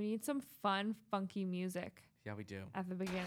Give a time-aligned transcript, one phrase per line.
[0.00, 2.62] We need some fun, funky music Yeah, we do.
[2.74, 3.26] at the beginning.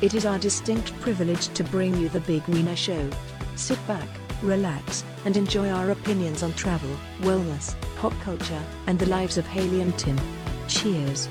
[0.00, 3.10] It is our distinct privilege to bring you the Big Wiener Show.
[3.56, 4.08] Sit back,
[4.44, 9.82] relax, and enjoy our opinions on travel, wellness, pop culture, and the lives of Haylee
[9.82, 10.16] and Tim.
[10.68, 11.28] Cheers.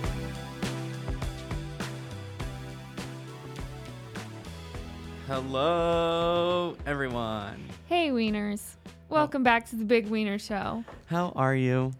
[5.27, 7.63] Hello, everyone.
[7.85, 8.75] Hey, Wieners.
[9.07, 10.83] Welcome back to the Big Wiener Show.
[11.05, 11.93] How are you?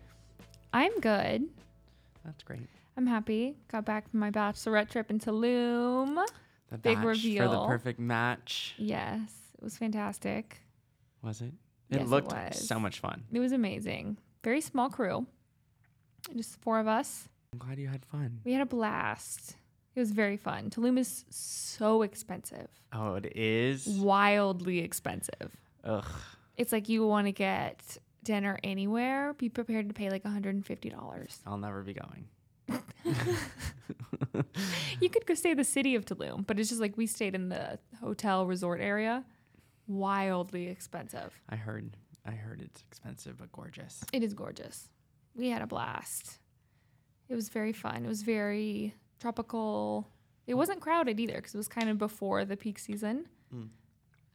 [0.74, 1.46] I'm good.
[2.26, 2.68] That's great.
[2.98, 3.56] I'm happy.
[3.72, 6.24] Got back from my bachelorette trip in Tulum.
[6.70, 8.76] The Big batch for the perfect match.
[8.78, 10.60] Yes, it was fantastic.
[11.24, 11.54] Was it?
[11.90, 12.68] Yes, It it looked was.
[12.68, 13.24] so much fun.
[13.32, 14.18] It was amazing.
[14.44, 15.26] Very small crew.
[16.36, 17.28] Just four of us.
[17.54, 18.42] I'm glad you had fun.
[18.44, 19.56] We had a blast.
[19.96, 20.70] It was very fun.
[20.70, 22.68] Tulum is so expensive.
[22.94, 23.88] Oh, it is.
[23.88, 25.52] Wildly expensive.
[25.84, 26.06] Ugh.
[26.58, 31.40] It's like you want to get dinner anywhere, be prepared to pay like $150.
[31.46, 32.28] I'll never be going.
[35.00, 37.50] You could go stay the city of Tulum, but it's just like we stayed in
[37.50, 39.24] the hotel resort area.
[39.88, 41.34] Wildly expensive.
[41.50, 41.96] I heard.
[42.26, 44.04] I heard it's expensive but gorgeous.
[44.12, 44.90] It is gorgeous.
[45.36, 46.40] We had a blast.
[47.30, 48.06] It was very fun.
[48.06, 50.08] It was very tropical.
[50.48, 53.26] It wasn't crowded either because it was kind of before the peak season.
[53.56, 53.70] Mm.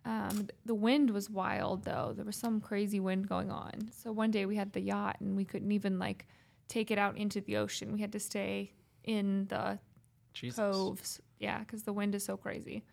[0.07, 2.13] Um, the wind was wild though.
[2.15, 3.89] There was some crazy wind going on.
[3.91, 6.27] So one day we had the yacht and we couldn't even like
[6.69, 7.93] take it out into the ocean.
[7.93, 8.73] We had to stay
[9.05, 9.79] in the
[10.35, 10.57] Jesus.
[10.57, 11.21] coves.
[11.39, 12.85] Yeah, because the wind is so crazy.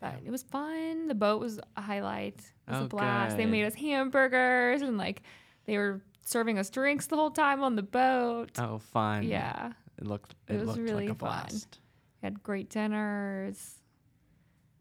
[0.00, 0.26] But Damn.
[0.26, 1.08] it was fun.
[1.08, 2.38] The boat was a highlight.
[2.66, 3.36] It was Oh, a blast.
[3.36, 5.22] They made us hamburgers and like
[5.66, 8.50] they were serving us drinks the whole time on the boat.
[8.58, 9.22] Oh, fun.
[9.24, 9.72] Yeah.
[9.98, 10.34] It looked.
[10.48, 11.46] It It, was looked really like a fun.
[11.52, 13.76] We had great dinners.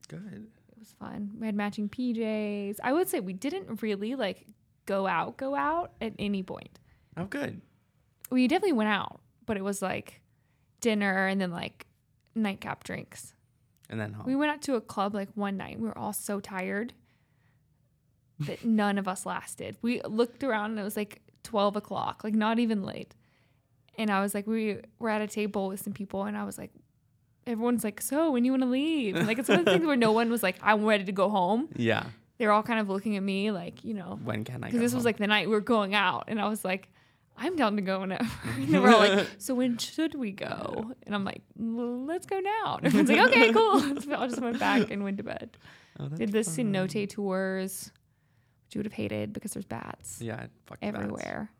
[0.07, 0.47] Good.
[0.79, 1.31] It was fun.
[1.37, 2.77] We had matching PJs.
[2.81, 4.45] I would say we didn't really like
[4.85, 6.79] go out, go out at any point.
[7.17, 7.59] Oh, good.
[8.31, 10.21] We definitely went out, but it was like
[10.79, 11.85] dinner and then like
[12.33, 13.33] nightcap drinks.
[13.89, 14.25] And then home.
[14.25, 15.81] We went out to a club like one night.
[15.81, 16.93] We were all so tired
[18.39, 19.75] that none of us lasted.
[19.81, 23.15] We looked around and it was like 12 o'clock, like not even late.
[23.97, 26.57] And I was like, we were at a table with some people and I was
[26.57, 26.71] like,
[27.49, 29.15] everyone's like, so when you want to leave?
[29.15, 31.29] Like it's one of the things where no one was like, I'm ready to go
[31.29, 31.69] home.
[31.75, 32.05] yeah.
[32.37, 34.67] They're all kind of looking at me like, you know, When can I?
[34.67, 36.25] because this was like the night we were going out.
[36.29, 36.87] And I was like,
[37.37, 38.23] I'm down to go whenever.
[38.55, 40.93] And they were all like, so when should we go?
[41.03, 42.75] And I'm like, let's go now.
[42.77, 43.79] And everyone's like, okay, cool.
[44.01, 45.57] So I just went back and went to bed.
[45.99, 46.53] Oh, Did the fun.
[46.73, 47.91] cenote tours,
[48.67, 50.37] which you would have hated because there's bats Yeah.
[50.37, 50.79] The bats.
[50.81, 51.51] everywhere.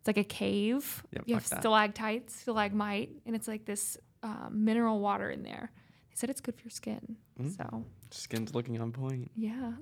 [0.00, 1.04] It's like a cave.
[1.12, 1.60] Yep, you have that.
[1.60, 5.70] stalactites, stalagmite, and it's like this um, mineral water in there.
[6.08, 7.16] They said it's good for your skin.
[7.40, 7.56] Mm.
[7.56, 9.30] So Skin's looking on point.
[9.36, 9.72] yeah,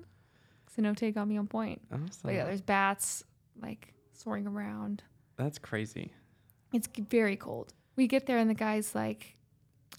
[0.75, 1.81] cenote got me on point.
[1.91, 2.09] Awesome.
[2.23, 3.23] But yeah, there's bats
[3.59, 5.01] like soaring around.
[5.37, 6.11] That's crazy.
[6.73, 7.73] It's very cold.
[7.95, 9.35] We get there and the guy's like,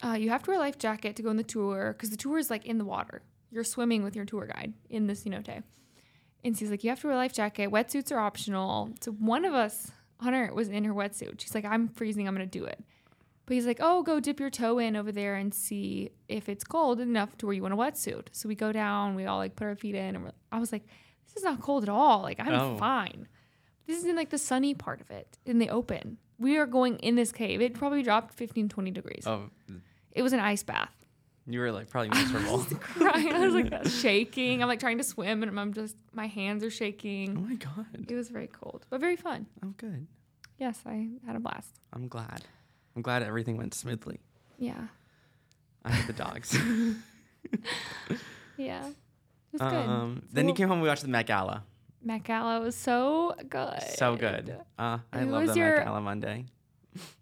[0.05, 2.16] uh, "You have to wear a life jacket to go on the tour because the
[2.16, 3.22] tour is like in the water.
[3.50, 5.62] You're swimming with your tour guide in the cenote."
[6.44, 7.71] And she's like, "You have to wear a life jacket.
[7.71, 9.91] Wetsuits are optional." So one of us,
[10.21, 11.41] Hunter, was in her wetsuit.
[11.41, 12.26] She's like, "I'm freezing.
[12.28, 12.84] I'm gonna do it."
[13.47, 16.65] But he's like, "Oh, go dip your toe in over there and see if it's
[16.65, 19.15] cold enough to where you want a wetsuit." So we go down.
[19.15, 20.87] We all like put our feet in, and we're, I was like,
[21.27, 22.22] "This is not cold at all.
[22.22, 22.77] Like I'm Oh.
[22.78, 23.28] fine."
[23.87, 26.16] This is in like the sunny part of it, in the open.
[26.38, 27.60] We are going in this cave.
[27.60, 29.25] It probably dropped 15, 20 degrees.
[29.27, 29.50] Oh,
[30.12, 30.94] It was an ice bath.
[31.47, 32.55] you were like probably miserable.
[32.55, 33.32] I was Crying.
[33.32, 34.62] I was like uh, shaking.
[34.62, 37.37] I'm like trying to swim and I'm just, my hands are shaking.
[37.37, 38.06] oh my god.
[38.11, 39.47] It was very cold, but very fun.
[39.62, 40.06] Oh, good.
[40.59, 41.78] Yes, I had a blast.
[41.93, 42.43] I'm glad.
[42.97, 44.21] I'm glad everything went smoothly.
[44.59, 44.87] Yeah.
[45.84, 46.56] I had the dogs.
[48.56, 48.87] Yeah.
[48.88, 48.94] It
[49.53, 49.72] was good.
[49.75, 50.81] um, So then you came home.
[50.81, 51.65] We watched the Met Gala.
[52.03, 53.82] Met Gala was so good.
[53.97, 54.56] So good.
[54.78, 56.47] Uh, I Who love the your- Met Gala Monday.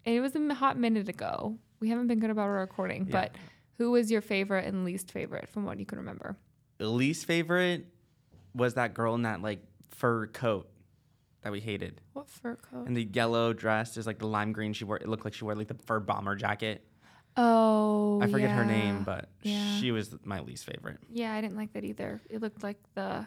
[0.05, 1.57] It was a hot minute ago.
[1.79, 3.11] We haven't been good about our recording, Yeah.
[3.23, 3.35] but
[3.79, 6.37] who was your favorite and least favorite from what you can remember?
[6.77, 7.87] The least favorite
[8.53, 9.59] was that girl in that like
[9.89, 10.69] fur coat
[11.43, 12.87] that we hated, What fur coat?
[12.87, 13.93] and the yellow dress.
[13.93, 14.73] There's like the lime green.
[14.73, 14.97] She wore.
[14.97, 16.85] It looked like she wore like the fur bomber jacket.
[17.35, 19.77] Oh, I forget her name, but Yeah.
[19.79, 20.99] she was my least favorite.
[21.09, 22.21] Yeah, I didn't like that either.
[22.29, 23.25] It looked like the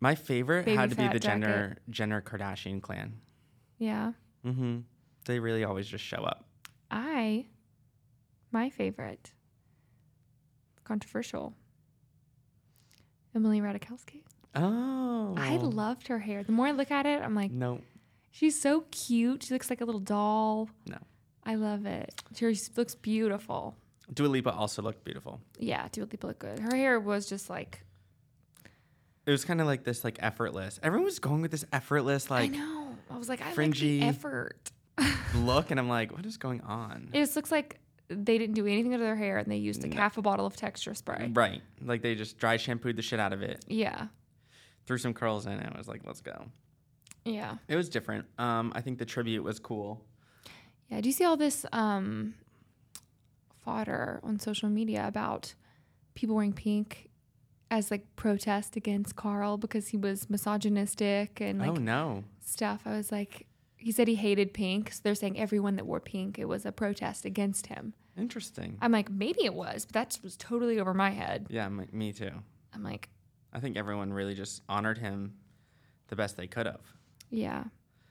[0.00, 1.22] My favorite had to be the jacket.
[1.22, 3.20] Jenner Jenner Kardashian clan.
[3.78, 4.12] yeah.
[4.44, 4.78] Mm-hmm.
[5.26, 6.44] They really always just show up.
[6.90, 7.46] I
[8.50, 9.32] my favorite
[10.84, 11.54] controversial
[13.34, 14.22] Emily Ratajkowski.
[14.54, 16.42] Oh, I loved her hair.
[16.42, 17.80] The more I look at it, I'm like, No,
[18.30, 19.44] she's so cute.
[19.44, 20.68] She looks like a little doll.
[20.86, 20.98] no.
[21.46, 22.22] I love it.
[22.34, 23.74] She looks beautiful.
[24.12, 25.40] Dua Lipa also looked beautiful.
[25.58, 26.58] Yeah, Dua Lipa looked good.
[26.58, 27.82] Her hair was just like
[29.26, 30.78] It was kind of like this, like effortless.
[30.82, 32.96] Everyone was going with this effortless, like I know.
[33.10, 34.00] I was like, I Fringy.
[34.00, 34.70] like the effort.
[35.36, 37.08] look, and I'm like, what is going on?
[37.14, 37.78] It just looks like
[38.08, 40.00] they didn't do anything to their hair and they used like No.
[40.00, 41.30] half a bottle of texture spray.
[41.32, 41.62] Right.
[41.82, 44.08] Like they just dry shampooed the shit out of it, Yeah.
[44.88, 46.46] Threw some curls in and was like, let's go.
[47.26, 47.56] Yeah.
[47.68, 48.24] It was different.
[48.38, 50.02] Um, I think the tribute was cool.
[50.88, 51.02] Yeah.
[51.02, 52.32] Do you see all this um,
[53.62, 55.52] fodder on social media about
[56.14, 57.10] people wearing pink
[57.70, 62.24] as like protest against Karl because he was misogynistic and like oh no.
[62.42, 62.80] stuff?
[62.86, 63.46] I was like,
[63.76, 64.90] he said he hated pink.
[64.90, 67.92] So they're saying everyone that wore pink, it was a protest against him.
[68.16, 68.78] Interesting.
[68.80, 71.46] I'm like, maybe it was, but that was totally over my head.
[71.50, 72.32] yeah, m- me too.
[72.72, 73.10] I'm like,
[73.52, 75.34] I think everyone really just honored him
[76.08, 76.80] the best they could have.
[77.30, 77.64] Yeah.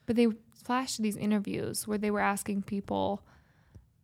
[0.05, 0.27] But they
[0.63, 3.21] flashed these interviews where they were asking people,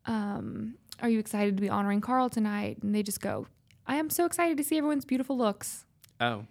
[0.06, 2.78] um, Are you excited to be honoring Karl tonight?
[2.82, 3.48] And they just go,
[3.88, 5.86] I am so excited to see everyone's beautiful looks.
[6.22, 6.46] Oh,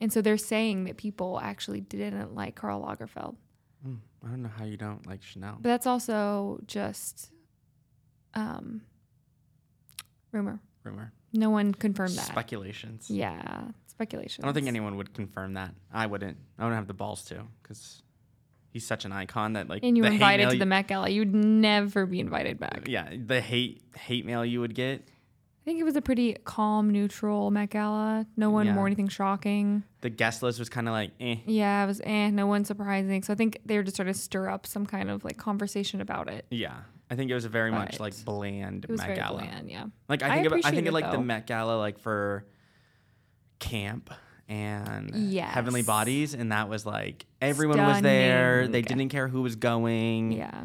[0.00, 3.36] And so they're saying that people actually didn't like Karl Lagerfeld.
[3.86, 5.54] mm, I don't know how you don't like Chanel.
[5.60, 7.30] But that's also just
[8.34, 8.82] um,
[10.32, 10.60] rumor.
[10.84, 12.26] Rumor, No one confirmed that.
[12.26, 13.10] speculations.
[13.10, 14.44] yeah, speculation.
[14.44, 15.74] I don't think anyone would confirm that.
[15.92, 16.36] I wouldn't.
[16.58, 18.02] I wouldn't have the balls to, because
[18.70, 19.82] he's such an icon that like.
[19.84, 21.08] And you were invited to the Met Gala.
[21.08, 22.86] You'd never be invited back.
[22.88, 25.02] Yeah, the hate hate mail you would get.
[25.02, 28.24] I think it was a pretty calm, neutral Met Gala.
[28.36, 28.76] No one Yeah.
[28.76, 29.82] wore anything shocking.
[30.00, 31.38] The guest list was kind of like, eh.
[31.44, 33.24] Yeah, it was eh, no one surprising.
[33.24, 36.00] So I think they were just trying to stir up some kind of like conversation
[36.00, 36.46] about it.
[36.52, 39.18] Yeah, I think it was a very much But like bland It was Met very
[39.20, 39.38] Gala.
[39.38, 39.86] bland, yeah.
[40.08, 41.18] Like I I think of, I think it, of like the.
[41.20, 42.44] Met Gala like for
[43.58, 44.10] camp
[44.48, 45.52] and Yes.
[45.54, 48.68] Heavenly Bodies, and that was like everyone was there.
[48.68, 50.32] They didn't care who was going.
[50.32, 50.64] Yeah.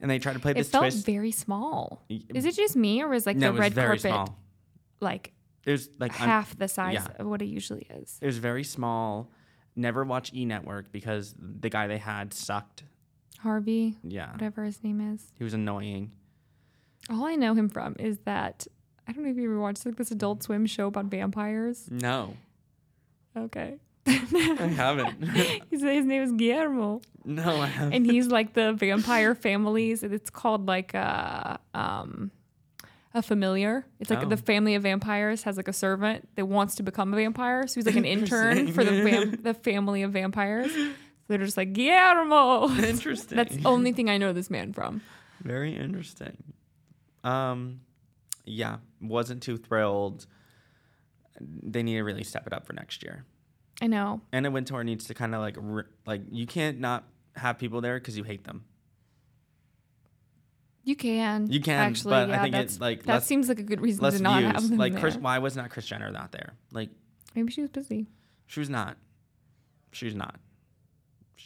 [0.00, 1.06] and they tried to play It this felt twist.
[1.06, 2.04] very small.
[2.08, 4.38] Is it just me or was like no, the it was red very carpet small.
[5.00, 5.32] like
[5.64, 7.06] It was like un- half the size yeah.
[7.18, 8.18] of what it usually is?
[8.20, 9.30] it was very small.
[9.74, 12.84] Never watch E Network because the guy they had sucked.
[13.38, 15.32] Harvey, Yeah, whatever his name is.
[15.38, 16.12] he was annoying.
[17.10, 18.66] All I know him from is that
[19.06, 21.88] I don't know if you ever watched like this adult swim show about vampires.
[21.90, 22.34] No,
[23.36, 23.76] Okay.
[24.08, 24.12] I
[24.76, 25.20] haven't.
[25.70, 27.00] His, his name is Guillermo.
[27.24, 27.92] no, I haven't.
[27.92, 30.02] and he's like the vampire families.
[30.04, 32.30] and It's called like a um
[33.14, 33.84] a familiar.
[33.98, 34.28] It's like Oh.
[34.28, 37.66] the family of vampires has like a servant that wants to become a vampire.
[37.66, 40.70] So he's like an intern for the vam- the family of vampires.
[41.28, 42.68] They're just like Guillermo.
[42.78, 43.36] Interesting.
[43.36, 45.02] That's the only thing I know this man from.
[45.42, 46.36] Very interesting.
[47.24, 47.80] Um,
[48.44, 50.26] yeah, wasn't too thrilled.
[51.40, 53.24] They need to really step it up for next year.
[53.82, 54.20] I know.
[54.32, 57.98] Anna Wintour needs to kind of like re- like you can't not have people there
[57.98, 58.64] because you hate them.
[60.84, 61.50] You can.
[61.50, 62.10] You can, actually.
[62.10, 64.22] but I yeah, think it, that's, like, that less- seems like a good reason to
[64.22, 65.00] not have them Like there.
[65.00, 66.54] Kris, why was not Kris Jenner not there?
[66.72, 66.90] Like
[67.34, 68.06] Maybe she was busy.
[68.46, 68.96] she was not.
[69.92, 70.36] She was not.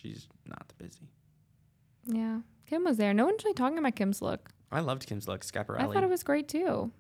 [0.01, 1.11] She's not busy.
[2.07, 3.13] Yeah, Kim was there.
[3.13, 4.51] No one's really talking about Kim's look.
[4.73, 5.81] I loved Kim's look, Schiaparelli.
[5.81, 6.93] I thought it was great too.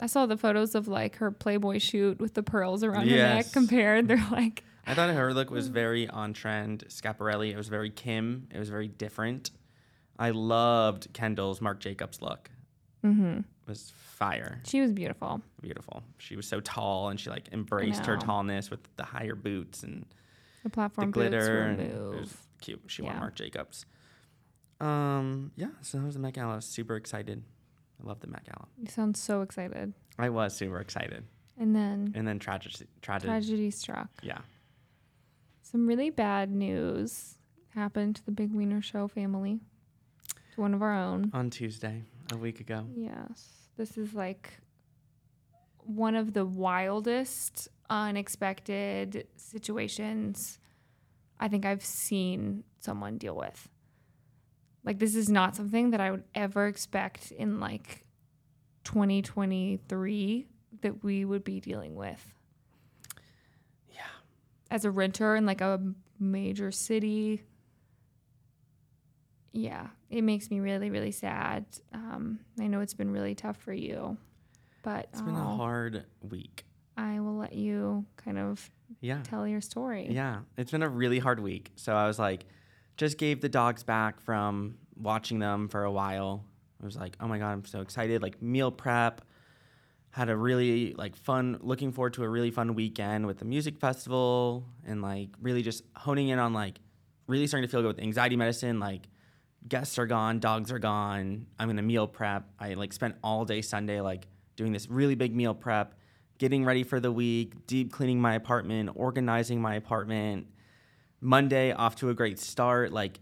[0.00, 3.52] I saw the photos of like her Playboy shoot with the pearls around her neck
[3.52, 4.08] compared.
[4.08, 6.84] They're like, I thought her look was very on trend.
[6.88, 8.48] Schiaparelli, it was very Kim.
[8.52, 9.50] It was very different.
[10.18, 12.50] I loved Kendall's Marc Jacobs look.
[13.04, 13.38] mm-hmm.
[13.38, 14.60] It was fire.
[14.66, 15.40] She was beautiful.
[15.60, 16.02] Beautiful.
[16.18, 20.04] She was so tall and she like embraced her tallness with the higher boots and
[20.64, 21.52] The the platform boots glitter.
[21.54, 22.46] were And it was move.
[22.60, 22.82] cute.
[22.88, 23.20] She wore Yeah.
[23.20, 23.86] Marc Jacobs.
[24.80, 26.54] Um, yeah, so that was the Met Gala.
[26.54, 27.44] I was super excited.
[28.02, 28.66] I love the Met Gala.
[28.76, 29.94] You sound so excited.
[30.18, 31.24] I was super excited.
[31.58, 33.28] And then And then tragedy, tragedy.
[33.28, 34.08] tragedy struck.
[34.22, 34.40] Yeah.
[35.62, 37.38] Some really bad news
[37.70, 39.60] happened to the Big Wiener Show family,
[40.54, 41.30] to one of our own.
[41.32, 42.02] On Tuesday,
[42.32, 42.86] a week ago.
[42.96, 43.68] Yes.
[43.76, 44.58] This is like
[45.84, 50.58] one of the wildest, unexpected situations
[51.40, 53.68] I think I've seen someone deal with.
[54.84, 58.04] Like, this is not something that I would ever expect in like
[58.84, 60.46] 2023
[60.82, 62.34] that we would be dealing with.
[63.92, 64.00] Yeah.
[64.70, 65.80] As a renter in like a
[66.20, 67.42] major city.
[69.52, 71.64] Yeah, it makes me really, really sad.
[71.92, 74.16] Um, I know it's been really tough for you,
[74.82, 76.64] but It's been a I'll- hard week.
[76.96, 78.70] I will let you kind of
[79.00, 79.20] Yeah.
[79.22, 80.08] tell your story.
[80.10, 81.72] Yeah, it's been a really hard week.
[81.76, 82.44] So I was like,
[82.96, 86.44] just gave the dogs back from watching them for a while.
[86.80, 88.22] I was like, oh my god, I'm so excited!
[88.22, 89.22] Like meal prep,
[90.10, 93.78] had a really like fun, looking forward to a really fun weekend with the music
[93.78, 96.78] festival, and like really just honing in on like
[97.26, 98.78] really starting to feel good with anxiety medicine.
[98.78, 99.08] Like
[99.66, 101.46] guests are gone, dogs are gone.
[101.58, 102.44] I'm gonna meal prep.
[102.60, 105.94] I like spent all day Sunday like doing this really big meal prep,
[106.44, 110.46] getting ready for the week, deep cleaning my apartment, organizing my apartment.
[111.18, 112.92] Monday off to a great start.
[112.92, 113.18] Like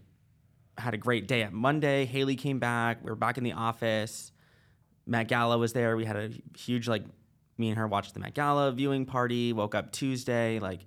[0.77, 2.05] had a great day at Monday.
[2.05, 3.01] Haylee came back.
[3.01, 4.33] We were back in the office.
[5.05, 5.95] Met Gala was there.
[5.95, 7.05] We had a huge like
[7.57, 9.53] me and her watched the Met Gala viewing party.
[9.53, 10.81] Woke up Tuesday like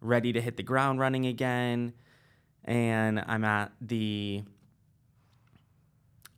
[0.00, 1.92] ready to hit the ground running again.
[2.64, 4.42] And I'm at the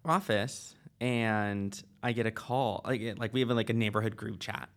[0.05, 2.83] office and I get a call.
[2.85, 4.69] Like like we have like a neighborhood group chat.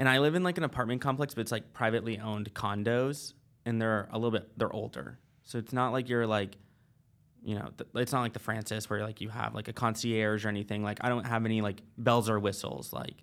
[0.00, 3.34] And I live in like an apartment complex, but it's like privately owned condos
[3.66, 5.18] and they're a little bit they're older.
[5.44, 6.56] So it's not like you're like
[7.42, 10.46] you know, th- it's not like the Francis where like you have like a concierge
[10.46, 10.82] or anything.
[10.82, 13.22] Like I don't have any like bells or whistles like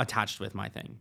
[0.00, 0.98] attached with my thing.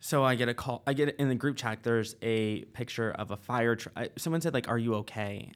[0.00, 0.82] So I get a call.
[0.84, 1.84] I get in the group chat.
[1.84, 3.76] There's a picture of a fire.
[3.76, 5.52] Tr- I, someone said like, "Are you okay?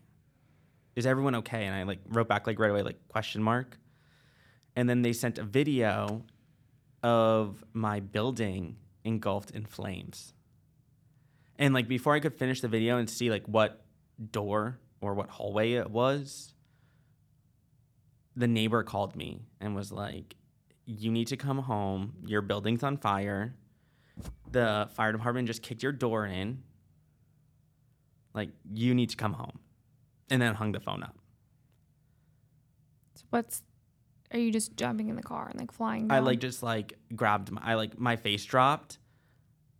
[0.95, 3.77] Is everyone okay?" And I like wrote back like right away like question mark.
[4.77, 6.25] And then they sent a video
[7.03, 10.35] of my building engulfed in flames.
[11.59, 13.85] And like before I could finish the video and see like what
[14.31, 16.55] door or what hallway it was,
[18.37, 20.37] the neighbor called me and was like,
[20.87, 22.15] "You need to come home.
[22.27, 23.55] Your building's on fire.
[24.51, 26.63] The fire department just kicked your door in.
[28.35, 29.59] Like you need to come home."
[30.31, 31.17] And then hung the phone up.
[33.15, 33.63] So what's
[34.33, 36.09] are you just jumping in the car and like flying?
[36.09, 36.17] Down?
[36.17, 38.99] I like just like grabbed my I like my face dropped.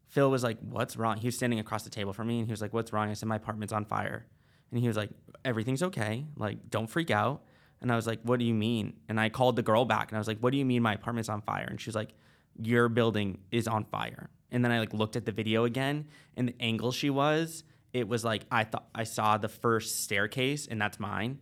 [0.09, 2.53] Phil was like, "What's wrong?" He was standing across the table from me, and he
[2.53, 4.27] was like, "What's wrong?" I said, "My apartment's on fire,"
[4.71, 5.11] and he was like,
[5.45, 6.25] "Everything's okay.
[6.37, 7.43] Like, don't freak out."
[7.81, 10.17] And I was like, "What do you mean?" And I called the girl back, and
[10.17, 12.15] I was like, "What do you mean my apartment's on fire?" And she was like,
[12.59, 16.07] "Your building is on fire." And then I like looked at the video again,
[16.39, 20.67] and the angle she was, it was like I thought I saw the first staircase,
[20.67, 21.41] and that's mine.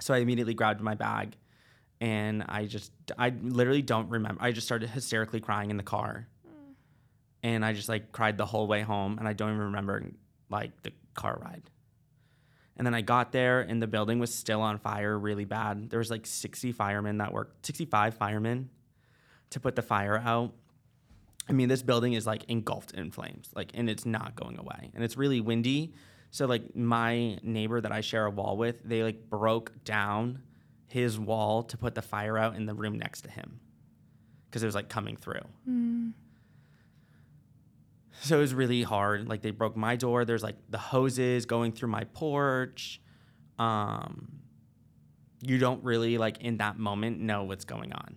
[0.00, 1.36] So I immediately grabbed my bag
[2.00, 4.42] and I just I literally don't remember.
[4.42, 6.28] I just started hysterically crying in the car.
[7.42, 10.02] And I just like cried the whole way home and I don't even remember
[10.50, 11.70] like the car ride.
[12.76, 15.88] And then I got there and the building was still on fire really bad.
[15.90, 18.68] There was like 60 firemen that worked, 65 firemen
[19.50, 20.52] to put the fire out.
[21.48, 24.90] I mean, this building is like engulfed in flames, like, and it's not going away.
[24.94, 25.94] And it's really windy.
[26.32, 30.42] So, like, my neighbor that I share a wall with, they like broke down
[30.86, 33.60] his wall to put the fire out in the room next to him
[34.46, 35.40] because it was like coming through.
[38.22, 39.28] So it was really hard.
[39.28, 40.24] Like, they broke my door.
[40.24, 43.00] There's like the hoses going through my porch.
[43.58, 44.40] Um,
[45.42, 48.16] you don't really, like, in that moment, know what's going on.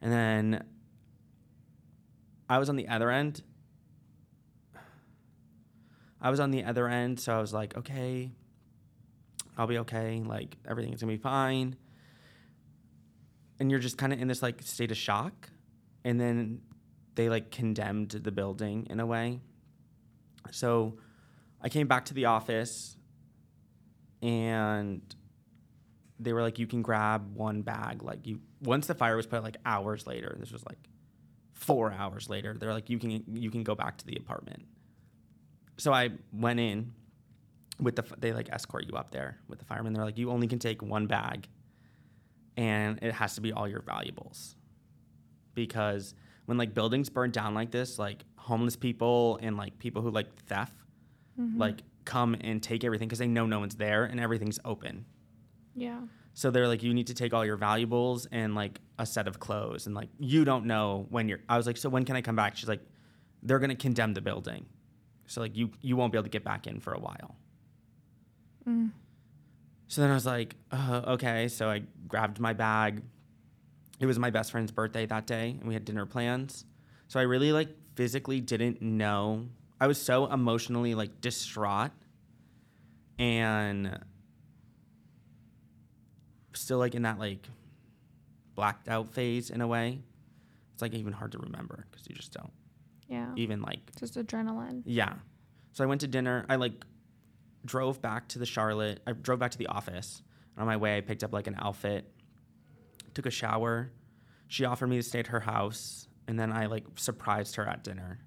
[0.00, 0.64] And then
[2.48, 3.42] I was on the other end.
[6.20, 8.30] I was on the other end, so I was like, okay,
[9.56, 10.22] I'll be okay.
[10.24, 11.76] Like everything's gonna be fine.
[13.60, 15.50] And you're just kind of in this like state of shock,
[16.04, 16.62] and then
[17.14, 19.40] they like condemned the building in a way.
[20.50, 20.98] So
[21.60, 22.96] I came back to the office,
[24.22, 25.02] and
[26.18, 28.02] they were like, you can grab one bag.
[28.02, 30.78] Like you, once the fire was put, like hours later, this was like
[31.52, 32.56] four hours later.
[32.58, 34.64] They're like, you can you can go back to the apartment.
[35.76, 36.92] So I went in
[37.82, 39.92] with the they like escort you up there with the firemen.
[39.92, 41.48] They're like, you only can take one bag,
[42.56, 44.56] and it has to be all your valuables,
[45.54, 46.14] because
[46.46, 50.34] when like buildings burn down like this, like homeless people and like people who like
[50.46, 50.74] theft,
[51.38, 51.58] mm-hmm.
[51.58, 55.04] like come and take everything because they know no one's there and everything's open.
[55.74, 56.00] yeah.
[56.34, 59.38] So they're like, you need to take all your valuables and like a set of
[59.38, 59.86] clothes.
[59.86, 61.40] And like, you don't know when you're.
[61.48, 62.56] I was like, so when can I come back?
[62.56, 62.80] She's like,
[63.42, 64.66] they're to condemn the building.
[65.26, 67.36] So like, you, you won't be able to get back in for a while.
[69.88, 71.48] So then I was like, uh, okay.
[71.48, 73.02] So I grabbed my bag.
[74.00, 76.64] It was my best friend's birthday that day, and we had dinner plans.
[77.08, 79.46] So I really like physically didn't know.
[79.80, 81.90] I was so emotionally like distraught
[83.18, 83.98] and
[86.54, 87.46] still like in that like
[88.54, 90.00] blacked out phase in a way.
[90.72, 92.52] It's like even hard to remember because you just don't
[93.08, 93.32] Yeah.
[93.36, 94.82] even like Just adrenaline.
[94.84, 95.14] yeah.
[95.72, 96.44] So I went to dinner.
[96.48, 96.84] I like
[97.64, 99.00] drove back to the Charlotte.
[99.06, 100.22] I drove back to the office.
[100.58, 102.10] On my way, I picked up like an outfit,
[103.14, 103.90] took a shower.
[104.48, 107.84] She offered me to stay at her house, and then I like surprised her at
[107.84, 108.20] dinner.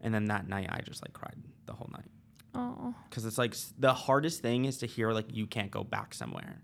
[0.00, 2.10] And then that night, I just like cried the whole night
[2.54, 2.94] Oh.
[3.08, 6.62] because it's like the hardest thing is to hear like you can't go back somewhere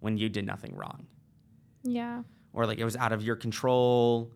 [0.00, 1.06] when you did nothing wrong
[1.82, 2.22] Yeah.
[2.52, 4.32] or like it was out of your control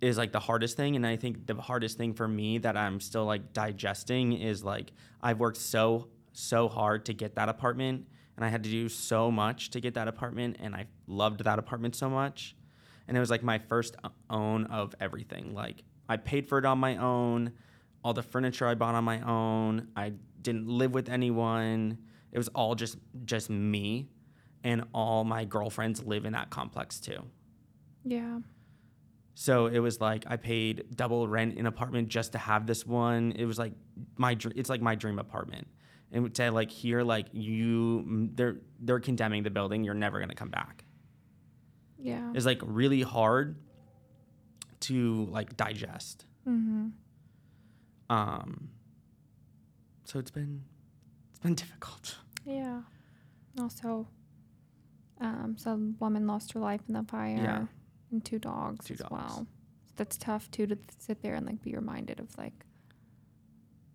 [0.00, 3.00] is like the hardest thing and i think the hardest thing for me that i'm
[3.00, 8.44] still like digesting is like i've worked so so hard to get that apartment and
[8.44, 11.94] i had to do so much to get that apartment and i loved that apartment
[11.94, 12.54] so much
[13.06, 13.96] and it was like my first
[14.30, 17.52] own of everything like i paid for it on my own
[18.02, 20.12] all the furniture i bought on my own i
[20.44, 21.98] didn't live with anyone.
[22.30, 24.10] It was all just just me,
[24.62, 27.24] and all my girlfriends live in that complex too.
[28.04, 28.38] Yeah.
[29.34, 33.32] So it was like I paid double rent in apartment just to have this one.
[33.32, 33.72] It was like
[34.16, 35.66] my dr- it's like my dream apartment.
[36.12, 40.50] And to like hear like you they're they're condemning the building, you're never gonna come
[40.50, 40.84] back.
[41.98, 42.32] Yeah.
[42.34, 43.56] It's like really hard
[44.80, 46.26] to like digest.
[46.46, 46.88] Mm-hmm.
[48.10, 48.68] Um
[50.04, 50.62] so it's been
[51.30, 52.18] it's been difficult.
[52.44, 52.82] Yeah.
[53.58, 54.08] Also,
[55.20, 57.36] um, some woman lost her life in the fire.
[57.36, 57.64] Yeah.
[58.14, 59.10] And two dogs Two as dogs.
[59.10, 59.46] well.
[59.96, 62.52] That's tough too to sit there and like be reminded of like,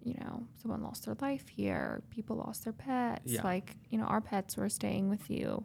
[0.03, 2.01] you know, someone lost their life here.
[2.09, 3.31] People lost their pets.
[3.31, 3.43] Yeah.
[3.43, 5.63] Like, you know, our pets were staying with you,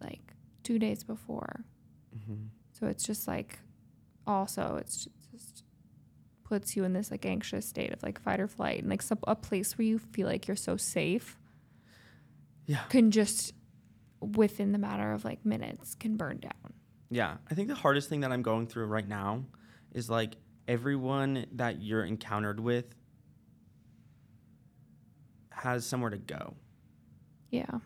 [0.00, 0.20] like
[0.62, 1.64] two days before.
[2.16, 2.44] Mm-hmm.
[2.72, 3.58] So it's just like,
[4.26, 5.64] also it's just, just
[6.44, 9.18] puts you in this like anxious state of like fight or flight and like some,
[9.26, 11.38] a place where you feel like you're so safe
[12.66, 12.82] Yeah.
[12.88, 13.52] can just
[14.20, 16.72] within the matter of like minutes can burn down.
[17.10, 19.44] Yeah, I think the hardest thing that I'm going through right now
[19.92, 20.36] is like
[20.66, 22.84] everyone that you're encountered with
[25.50, 26.54] has somewhere to go.
[27.50, 27.78] Yeah.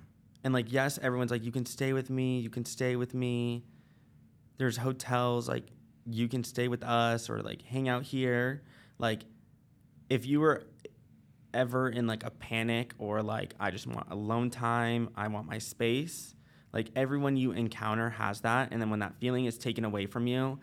[0.44, 3.64] And like yes, everyone's like you can stay with me, you can stay with me.
[4.58, 5.64] There's hotels like
[6.04, 8.62] you can stay with us or like hang out here.
[8.98, 9.22] Like
[10.10, 10.64] if you were
[11.54, 15.58] ever in like a panic or like I just want alone time, I want my
[15.58, 16.34] space,
[16.72, 20.26] like everyone you encounter has that and then when that feeling is taken away from
[20.26, 20.58] you,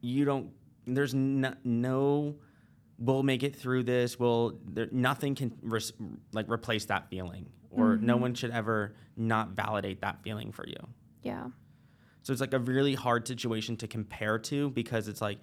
[0.00, 0.50] you don't
[0.86, 2.36] there's no, no
[2.98, 4.18] we'll make it through this.
[4.18, 5.92] We'll there, nothing can res,
[6.32, 8.20] like replace that feeling or no Mhm.
[8.20, 10.76] one should ever not validate that feeling for you.
[11.22, 11.48] Yeah.
[12.22, 15.38] So it's like a really hard situation to compare to because it's like,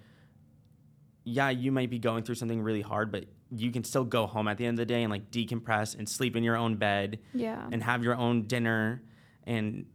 [1.24, 4.48] yeah, you might be going through something really hard, but you can still go home
[4.48, 7.20] at the end of the day and like decompress and sleep in your own bed
[7.34, 7.68] Yeah.
[7.70, 9.02] and have your own dinner
[9.44, 9.86] and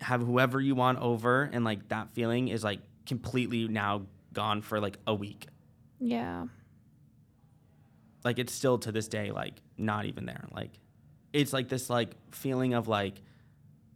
[0.00, 1.44] have whoever you want over.
[1.52, 4.02] And like that feeling is like completely now
[4.32, 5.46] gone for like a week.
[6.00, 6.46] yeah.
[8.24, 10.46] Like it's still to this day, like not even there.
[10.52, 10.72] Like
[11.32, 13.20] it's like this like feeling of like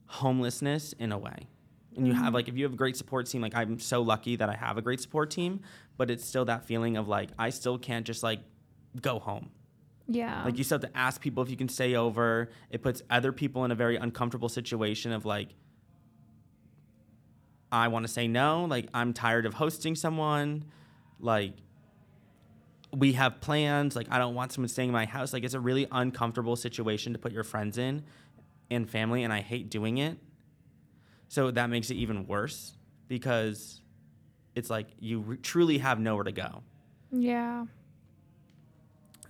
[0.07, 1.49] homelessness in a way.
[1.97, 2.35] And you have Mhm.
[2.35, 4.79] like if you have a great support team, like I'm so lucky that I have
[4.79, 5.61] a great support team,
[5.97, 8.41] but it's still that feeling of like I still can't just like
[9.01, 9.51] go home.
[10.13, 10.45] Yeah.
[10.45, 12.51] Like you still have to ask people if you can stay over.
[12.71, 15.51] It puts other people in a very uncomfortable situation of like
[17.71, 20.65] I want to say no, like I'm tired of hosting someone,
[21.21, 21.53] like
[22.93, 25.33] we have plans, like I don't want someone staying in my house.
[25.33, 28.03] Like it's a really uncomfortable situation to put your friends in
[28.69, 30.19] and family and I hate doing it.
[31.29, 32.73] So that makes it even worse
[33.07, 33.81] because
[34.57, 36.63] it's like you re- truly have nowhere to go.
[37.13, 37.67] yeah.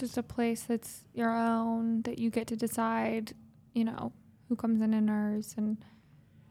[0.01, 3.35] Just a place that's your own that you get to decide,
[3.75, 4.13] you know,
[4.49, 5.77] who comes in and nurse and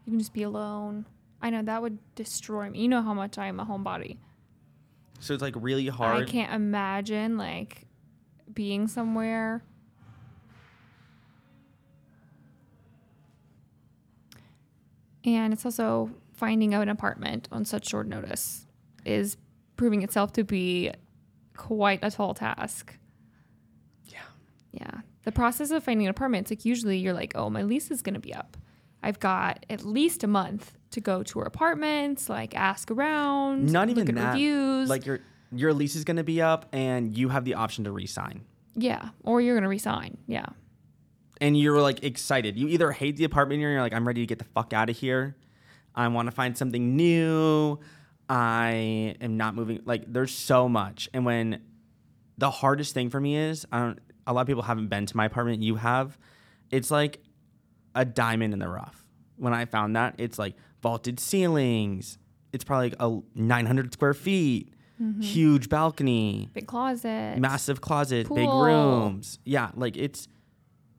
[0.05, 1.07] you can just be alone.
[1.41, 2.81] I know that would destroy me.
[2.81, 4.17] You know how much I am a homebody.
[5.19, 6.21] So it's like really hard.
[6.21, 7.87] I can't imagine like
[8.53, 9.63] being somewhere.
[15.25, 18.67] And it's also finding out an apartment on such short notice
[19.05, 19.37] is
[19.75, 20.91] proving itself to be
[21.57, 22.98] quite a tall task.
[24.71, 25.01] Yeah.
[25.23, 28.01] The process of finding an apartment, it's like usually you're like, oh, my lease is
[28.01, 28.57] going to be up.
[29.01, 33.97] I've got at least a month to go tour apartments, like ask around, Not look
[33.97, 34.31] even at that.
[34.33, 34.89] reviews.
[34.89, 35.19] Like your
[35.51, 38.43] your lease is going to be up and you have the option to resign.
[38.75, 40.17] Yeah, or you're gonna resign.
[40.27, 40.45] Yeah,
[41.41, 42.57] And you're like excited.
[42.57, 44.89] You either hate the apartment or you're like I'm ready to get the fuck out
[44.89, 45.35] of here.
[45.95, 47.79] I want to find something new.
[48.29, 51.09] I am not moving like there's so much.
[51.13, 51.61] And when
[52.37, 55.17] the hardest thing for me is I don't a lot of people haven't been to
[55.17, 55.63] my apartment.
[55.63, 56.17] You have.
[56.71, 57.21] It's like
[57.95, 59.03] a diamond in the rough.
[59.37, 62.17] When I found that, it's like vaulted ceilings.
[62.53, 64.73] It's probably like a 900 square feet,
[65.21, 67.37] huge balcony, big closet.
[67.39, 69.39] massive closet, big rooms.
[69.45, 70.27] Yeah, like it's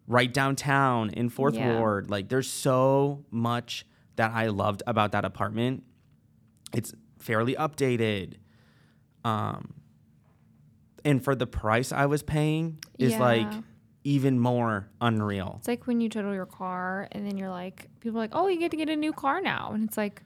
[0.06, 1.78] right downtown in Fourth Yeah.
[1.78, 2.10] Ward.
[2.10, 3.84] Like there's so much
[4.16, 5.84] that I loved about that apartment.
[6.74, 8.34] It's fairly updated.
[9.24, 9.74] Um
[11.04, 13.50] and for the price I was paying is like
[14.04, 15.56] even more unreal.
[15.58, 18.46] It's like when you total your car and then you're like, people are like, oh,
[18.48, 20.22] you get to get a new car now, and it's like,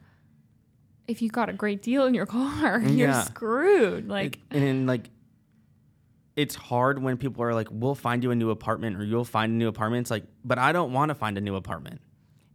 [1.08, 3.24] if you got a great deal in your car, you're Yeah.
[3.24, 4.08] screwed.
[4.08, 5.10] Like, It- and then like
[6.36, 9.52] it's hard when people are like we'll find you a new apartment or you'll find
[9.52, 12.00] a new apartment it's like but i don't want to find a new apartment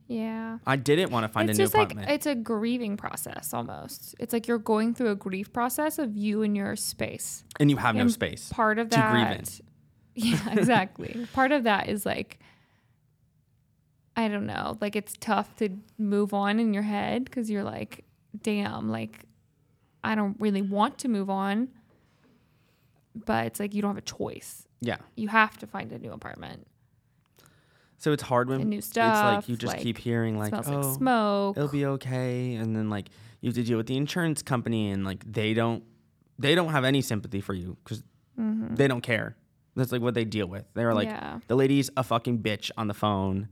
[0.10, 0.58] yeah.
[0.68, 3.54] i didn't want to find it's a new just like apartment it's a grieving process
[3.54, 4.16] almost.
[4.20, 7.46] It's like you're going through a grief process of you and your space.
[7.60, 9.66] and you have no space Part of to grieve that, in.
[10.16, 11.28] Yeah, exactly.
[11.34, 12.40] Part of that is like,
[14.18, 18.04] I don't know, like it's tough to move on in your head because you're like,
[18.42, 19.26] damn, like
[20.04, 21.70] I don't really want to move on.
[23.16, 24.68] But it's like you don't have a choice.
[24.82, 24.98] Yeah.
[25.16, 26.68] You have to find a new apartment.
[28.00, 30.96] So it's hard when new it's like you just like, keep hearing like, oh, like
[30.96, 31.58] smoke.
[31.58, 33.10] it'll be okay, and then like
[33.42, 35.84] you have to deal with the insurance company, and like they don't
[36.40, 38.02] they don't have any sympathy for you because
[38.40, 38.74] mm-hmm.
[38.76, 39.36] they don't care.
[39.76, 40.66] That's like what they deal with.
[40.74, 41.40] They're like Yeah.
[41.48, 43.50] the lady's a fucking bitch on the phone.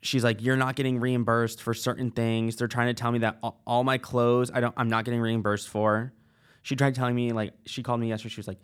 [0.00, 2.54] She's like, you're not getting reimbursed for certain things.
[2.54, 5.68] They're trying to tell me that all my clothes I don't I'm not getting reimbursed
[5.68, 6.12] for.
[6.62, 8.32] She tried telling me like she called me yesterday.
[8.32, 8.60] She was like,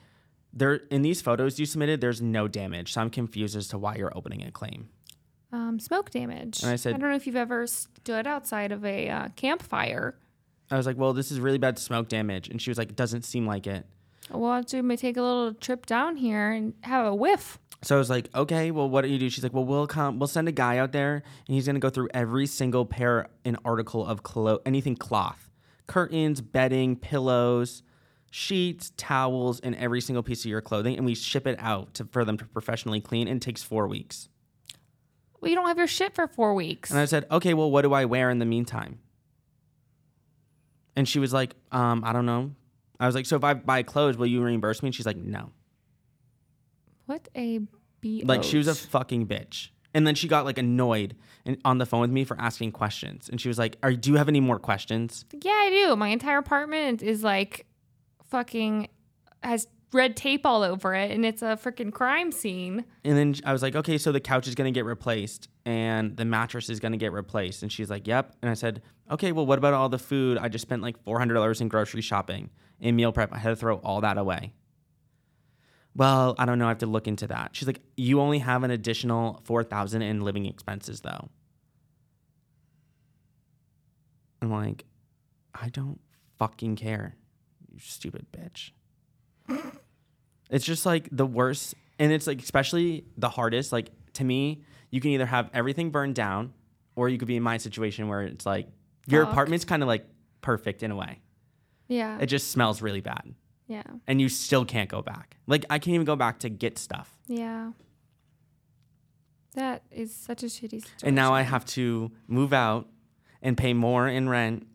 [0.57, 2.93] there in these photos you submitted, there's no damage.
[2.93, 4.89] So I'm confused as to why you're opening a claim.
[5.53, 6.63] um, smoke damage.
[6.63, 10.17] And I said- I don't know if you've ever stood outside of a uh, campfire.
[10.71, 12.49] I was like, well, this is really bad smoke damage.
[12.49, 13.87] And she was like, it doesn't seem like it.
[14.33, 17.59] Well, you may take a little trip down here and have a whiff.
[17.83, 19.29] So I was like, okay, well, what do you do?
[19.29, 21.91] She's like, well, we'll come, we'll send a guy out there, and he's gonna go
[21.91, 25.51] through every single pair and article of clo- anything cloth,
[25.87, 27.83] curtains, bedding, pillows,
[28.35, 32.05] sheets, towels, and every single piece of your clothing, and we ship it out to,
[32.07, 33.29] for them to professionally clean.
[33.29, 34.29] And it takes four weeks.
[35.41, 36.91] Well, you don't have your shit for four weeks.
[36.91, 38.99] And I said, okay, well, what do I wear in the meantime?
[40.97, 42.51] And she was like, um, I don't know.
[42.99, 44.89] I was like, so if I buy clothes, will you reimburse me?
[44.89, 45.53] And she's like, no.
[47.07, 47.61] what a
[48.01, 48.25] b.
[48.25, 49.69] Like she was a fucking bitch.
[49.93, 51.15] And then she got like annoyed
[51.47, 53.29] and on the phone with me for asking questions.
[53.29, 55.95] And she was like, "Are do you have any more questions?" Yeah, I do.
[55.95, 57.67] My entire apartment is like
[58.35, 58.89] fucking
[59.45, 62.85] has red tape all over it, and it's a freaking crime scene.
[63.05, 66.17] And then I was like, "Okay, so the couch is going to get replaced and
[66.17, 69.31] the mattress is going to get replaced." And she's like, "Yep." And I said, "Okay,
[69.31, 70.37] well what about all the food?
[70.37, 73.33] I just spent like $400 in grocery shopping and meal prep.
[73.33, 74.53] I had to throw all that away."
[75.95, 76.65] Well, I don't know.
[76.65, 77.55] I have to look into that.
[77.55, 81.29] She's like, "You only have an additional 4000 in living expenses though."
[84.43, 84.87] I'm like,
[85.55, 86.01] I don't
[86.39, 87.15] fucking care,
[87.75, 88.71] you stupid bitch.
[90.51, 91.75] it's just like the worst.
[91.99, 93.73] And it's like, especially the hardest.
[93.73, 96.53] Like, to me, you can either have everything burned down,
[96.97, 98.69] or you could be in my situation where it's like
[99.07, 99.33] your Fucked.
[99.33, 100.07] apartment's kind of like
[100.41, 101.21] perfect in a way.
[101.89, 103.35] Yeah, It just smells really bad.
[103.69, 105.37] yeah, And you still can't go back.
[105.47, 107.19] Like, I can't even go back to get stuff.
[107.27, 107.73] yeah.
[109.55, 110.99] That is such a shitty situation.
[111.05, 112.89] And now I have to move out
[113.41, 114.67] and pay more in rent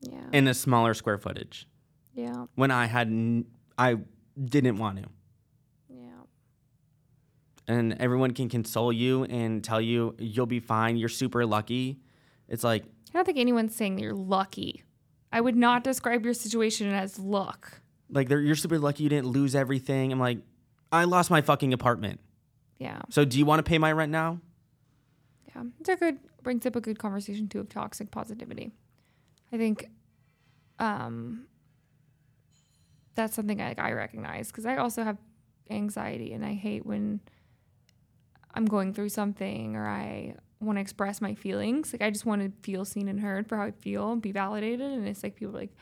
[0.00, 1.66] yeah, in a smaller square footage
[2.14, 3.46] yeah, when I had n-
[3.78, 3.96] I
[4.42, 5.04] didn't want to.
[5.88, 6.22] yeah.
[7.68, 10.96] And everyone can console you and tell you you'll be fine.
[10.96, 11.98] You're super lucky.
[12.48, 14.82] It's like I don't think anyone's saying that you're lucky.
[15.32, 17.80] I would not describe your situation as luck.
[18.08, 20.10] like they're, you're super lucky you didn't lose everything.
[20.12, 20.38] I'm like,
[20.90, 22.18] I lost my fucking apartment.
[22.78, 24.40] Yeah, So do you want to pay my rent now?
[25.54, 25.62] yeah.
[25.80, 28.72] It's a good brings up a good conversation too of toxic positivity.
[29.52, 29.88] I think,
[30.78, 31.46] um,
[33.14, 35.18] that's something I, I recognize because I also have
[35.68, 37.20] anxiety and I hate when
[38.54, 41.92] I'm going through something or I want to express my feelings.
[41.92, 44.32] Like I just want to feel seen and heard for how I feel and be
[44.32, 44.90] validated.
[44.90, 45.74] And it's like people are like,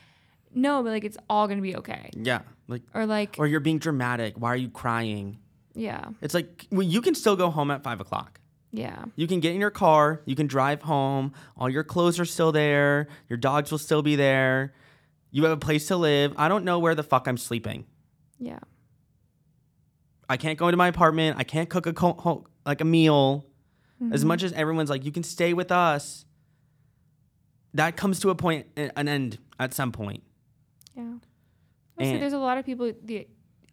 [0.55, 2.11] no, but like it's all gonna be okay.
[2.15, 2.41] Yeah.
[2.67, 4.35] Like, Or like, or you're being dramatic.
[4.37, 5.39] Why are you crying?
[5.75, 8.38] yeah, It's like, well, you can still go home at five o'clock.
[8.73, 12.25] Yeah, You can get in your car, you can drive home, all your clothes are
[12.27, 14.75] still there, your dogs will still be there,
[15.31, 16.33] you have a place to live.
[16.37, 17.85] I don't know where the fuck I'm sleeping.
[18.39, 18.59] yeah,
[20.29, 23.45] I can't go into my apartment, I can't cook a co- ho- like a meal.
[24.13, 24.29] As Mm-hmm.
[24.29, 26.25] much as everyone's like, you can stay with us,
[27.75, 30.23] that comes to a point, an end at some point.
[30.95, 31.15] yeah.
[31.99, 33.27] And- there's a lot of people that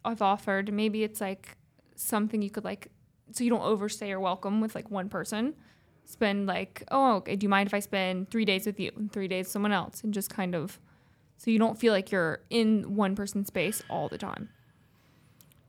[0.04, 0.72] I've offered.
[0.72, 1.56] Maybe it's like
[1.94, 2.88] something you could like,
[3.32, 5.54] so you don't overstay your welcome with like one person.
[6.04, 9.10] Spend like, oh, okay, do you mind if I spend three days with you and
[9.12, 10.78] three days with someone else, and just kind of,
[11.36, 14.48] so you don't feel like you're in one person's space all the time.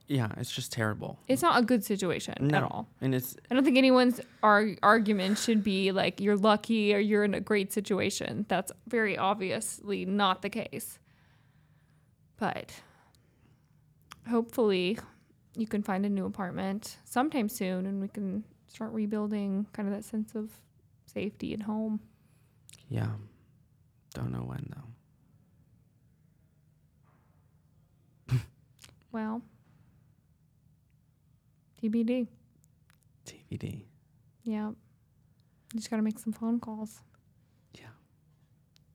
[0.06, 1.18] Yeah, it's just terrible.
[1.28, 2.56] It's not a good situation No.
[2.56, 2.88] at all.
[3.02, 7.24] And it's I don't think anyone's ar- argument should be like you're lucky or you're
[7.24, 8.46] in a great situation.
[8.48, 10.98] That's very obviously not the case.
[12.38, 12.72] But
[14.30, 14.98] hopefully
[15.58, 19.94] you can find a new apartment sometime soon and we can start rebuilding kind of
[19.94, 20.50] that sense of
[21.06, 22.00] safety and home.
[22.88, 23.10] yeah.
[24.14, 24.88] Don't know when though.
[29.12, 29.42] Well,
[31.82, 32.28] TBD.
[33.26, 33.82] TBD.
[34.44, 34.68] Yeah.
[34.68, 34.76] You
[35.76, 37.00] just got to make some phone calls.
[37.74, 37.86] Yeah.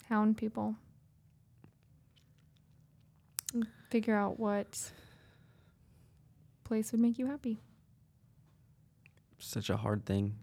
[0.09, 0.75] Hound people.
[3.89, 4.91] Figure out what
[6.63, 7.59] place would make you happy.
[9.39, 10.35] Such a hard thing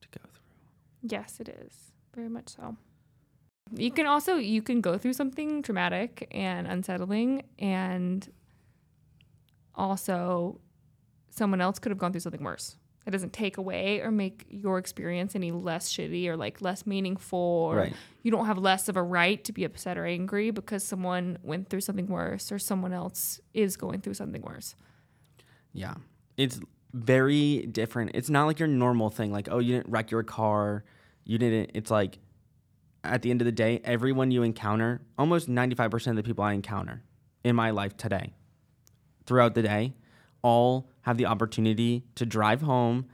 [0.00, 1.10] to go through.
[1.10, 1.92] Yes, it is.
[2.14, 2.76] Very much so.
[3.74, 8.30] You can also you can go through something traumatic and unsettling and
[9.74, 10.60] also
[11.30, 12.76] someone else could have gone through something worse.
[13.08, 17.38] It doesn't take away or make your experience any less shitty or like less meaningful
[17.38, 17.94] or Right.
[18.22, 21.70] you don't have less of a right to be upset or angry because someone went
[21.70, 24.74] through something worse or someone else is going through something worse.
[25.72, 25.94] Yeah.
[26.36, 26.60] It's
[26.92, 28.10] very different.
[28.12, 30.84] It's not like your normal thing, like, oh, you didn't wreck your car.
[31.24, 31.70] You didn't.
[31.72, 32.18] It's like,
[33.04, 36.52] at the end of the day, everyone you encounter, almost 95% of the people I
[36.52, 37.02] encounter
[37.42, 38.34] in my life today,
[39.24, 39.94] throughout the day,
[40.42, 43.06] all have the opportunity to drive home,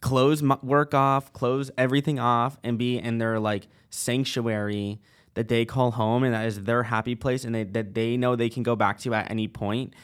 [0.00, 5.00] close m- work off, close everything off, and be in their like sanctuary
[5.34, 8.34] that they call home, and that is their happy place, and they, that they know
[8.34, 9.94] they can go back to at any point.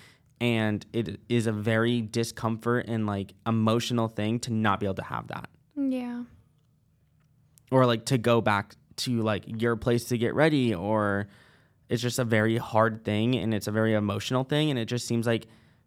[0.41, 5.05] And it is a very discomfort and like emotional thing to not be able to
[5.05, 6.25] have that, Yeah.
[7.71, 11.29] or like to go back to like your place to get ready, or
[11.89, 15.07] it's just a very hard thing and it's a very emotional thing, and it just
[15.07, 15.47] seems like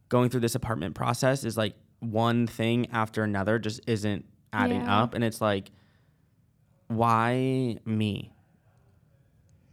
[0.09, 5.01] going through this apartment process is like one thing after another just isn't adding Yeah.
[5.03, 5.71] up and it's like
[6.87, 8.31] why me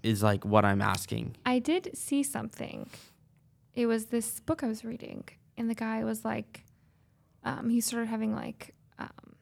[0.02, 2.88] is like what i'm asking I did see something.
[3.74, 5.24] It was this book I was reading,
[5.56, 6.64] and the guy was like,
[7.44, 9.34] um, he started having like um,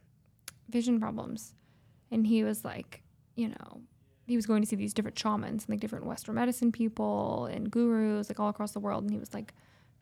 [0.70, 1.52] vision problems,
[2.10, 3.02] and he was like,
[3.34, 3.80] you know,
[4.26, 7.70] he was going to see these different shamans and like different Western medicine people and
[7.70, 9.52] gurus like all across the world, and he was like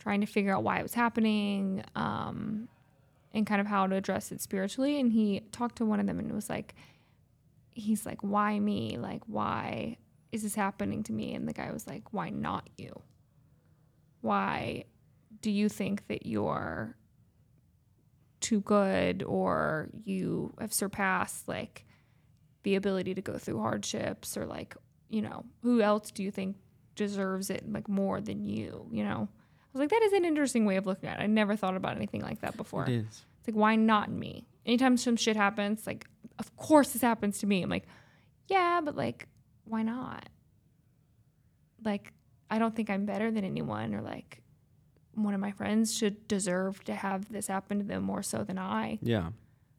[0.00, 2.68] trying to figure out why it was happening, um,
[3.32, 4.98] and kind of how to address it spiritually.
[4.98, 6.74] And he talked to one of them, and was like,
[7.70, 8.96] he's like, why me?
[8.98, 9.98] Like, why
[10.32, 11.34] is this happening to me?
[11.34, 13.02] And the guy was like, why not you?
[14.20, 14.84] Why
[15.40, 16.96] do you think that you're
[18.40, 21.84] too good or you have surpassed like
[22.62, 24.76] the ability to go through hardships or like,
[25.08, 26.56] you know, who else do you think
[26.94, 29.28] deserves it like more than you, you know?
[29.72, 31.22] I was like, that is an interesting way of looking at it.
[31.22, 32.85] I never thought about anything like that before.
[32.85, 34.46] it is It's like, why not me?
[34.66, 36.06] Anytime some shit happens, like,
[36.40, 37.62] of course this happens to me.
[37.62, 37.87] I'm like,
[38.48, 39.28] yeah, but like,
[39.64, 40.28] why not?
[41.85, 42.12] Like,
[42.50, 44.42] I don't think I'm better than anyone, or like,
[45.14, 48.59] one of my friends should deserve to have this happen to them more so than
[48.59, 48.98] I.
[49.02, 49.30] yeah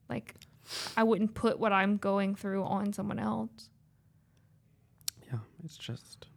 [0.09, 0.35] Like,
[0.95, 3.69] I wouldn't put what I'm going through on someone else.
[5.27, 6.27] yeah it's just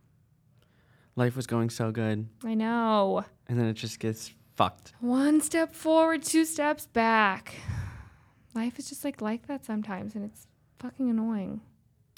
[1.16, 3.24] life was going so good I know.
[3.48, 7.54] and then it just gets fucked One step forward, two steps back.
[8.54, 10.46] Life is just like like that sometimes, and it's
[10.78, 11.60] fucking annoying.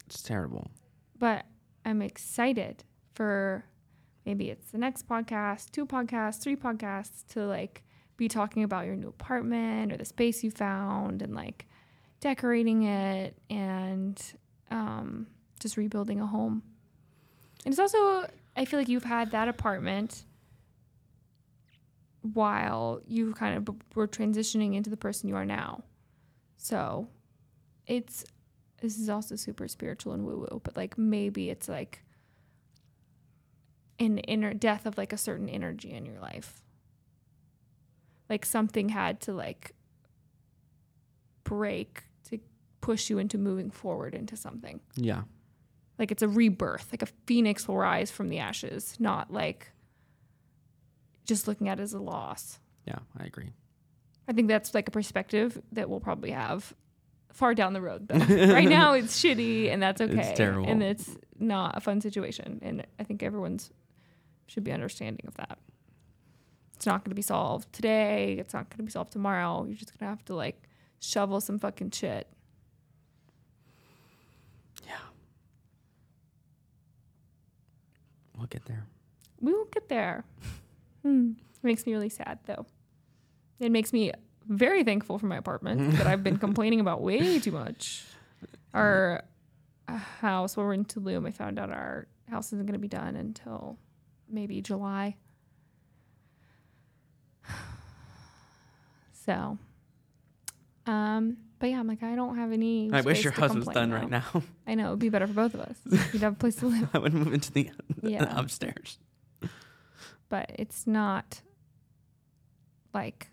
[0.06, 0.70] it's terrible
[1.18, 1.46] but
[1.84, 3.64] I'm excited for
[4.26, 7.82] maybe it's the next podcast, two podcasts, three podcasts to like
[8.18, 11.66] be talking about your new apartment or the space you found and like
[12.20, 14.20] decorating it and
[14.70, 15.26] um,
[15.60, 16.62] just rebuilding a home.
[17.64, 20.24] And it's also, I feel like you've had that apartment
[22.22, 25.84] while you kind of b- were transitioning into the person you are now.
[26.56, 27.08] So
[27.86, 28.24] it's
[28.80, 32.02] this is also super spiritual and woo woo, but like maybe it's like
[33.98, 36.62] an inner death of like a certain energy in your life.
[38.28, 39.72] Like something had to like
[41.44, 42.40] break to
[42.80, 44.80] push you into moving forward into something.
[44.96, 45.22] yeah
[45.98, 49.72] Like it's a rebirth, like a phoenix will rise from the ashes, not like
[51.24, 52.58] just looking at it as a loss.
[52.86, 53.50] yeah i agree
[54.28, 56.74] I think that's like a perspective that we'll probably have
[57.32, 58.08] far down the road.
[58.08, 58.18] Though.
[58.52, 60.34] right now, it's shitty, and that's It's okay.
[60.34, 60.68] terrible.
[60.68, 62.58] and it's not a fun situation.
[62.60, 63.70] And I think everyone's
[64.48, 65.60] should be understanding of that.
[66.74, 68.34] It's not going to be solved today.
[68.40, 69.64] It's not going to be solved tomorrow.
[69.64, 70.60] You're just going to have to like
[70.98, 72.26] shovel some fucking shit.
[78.36, 78.84] We'll get there
[79.40, 80.24] We will get there.
[81.02, 81.32] Hmm.
[81.62, 82.66] It makes me really sad though.
[83.58, 84.12] It makes me
[84.48, 88.04] very thankful for my apartment that I've been complaining about way too much.
[88.74, 89.24] Our
[89.88, 92.88] uh, house, where we're in Tulum, I found out our house isn't going to be
[92.88, 93.78] done until
[94.28, 95.16] maybe July.
[99.26, 99.58] So,
[100.86, 102.90] um, but yeah, I'm like, I don't have any.
[102.92, 104.24] i wish your to house was done right now
[104.66, 105.78] I know it'd be better for both of us.
[106.12, 106.88] You'd have a place to live.
[106.94, 107.70] i would move into the
[108.02, 108.38] Yeah.
[108.38, 108.98] upstairs
[110.28, 111.40] but it's not
[112.92, 113.28] like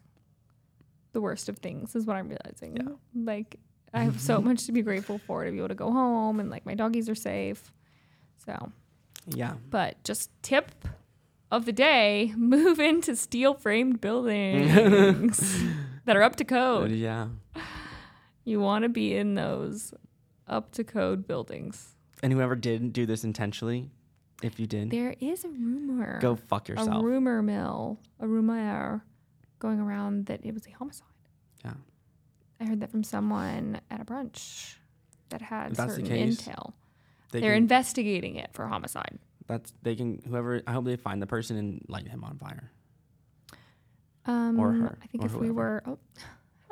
[1.14, 2.94] the worst of things is what i'm realizing Yeah.
[3.16, 3.60] like
[3.94, 6.50] i have so much to be grateful for to be able to go home and
[6.50, 7.72] like my doggies are safe
[8.46, 8.72] so
[9.28, 10.72] yeah but just tip
[11.52, 15.64] of the day move into steel framed buildings
[16.06, 16.92] that are up to code.
[16.92, 17.28] yeah.
[18.46, 19.94] You want to be in those
[20.48, 21.96] up to code buildings.
[22.22, 23.90] And whoever didn't do this intentionally,
[24.42, 26.20] if you did, There is a rumor.
[26.22, 27.02] go fuck yourself.
[27.02, 29.04] a rumor mill, a rumor
[29.60, 31.08] going around that it was a homicide.
[31.64, 31.74] Yeah.
[32.60, 34.76] I heard that from someone at a brunch
[35.30, 36.74] that had certain case, intel.
[37.32, 39.18] They They're can, investigating it for homicide.
[39.48, 40.62] that's they can whoever.
[40.68, 42.72] I hope they find the person and light him on fire.
[44.26, 45.98] Um, or her, I think if we were, oh,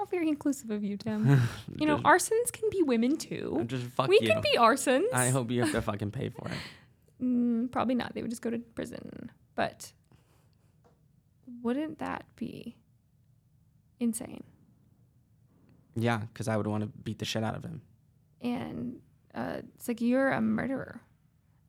[0.02, 1.42] how very inclusive of you, Tim.
[1.78, 3.64] you know, arsons can be women too.
[3.68, 4.28] Just fuck we you.
[4.28, 5.06] can be arsons.
[5.14, 7.24] I hope you have to fucking pay for it.
[7.24, 8.16] Mm, probably not.
[8.16, 9.32] They would just go to prison.
[9.56, 9.92] But
[11.62, 12.76] wouldn't that be
[14.00, 14.44] insane?
[15.96, 17.82] Yeah, because I would want to beat the shit out of him.
[18.42, 19.00] And
[19.36, 21.02] uh, it's like you're a murderer,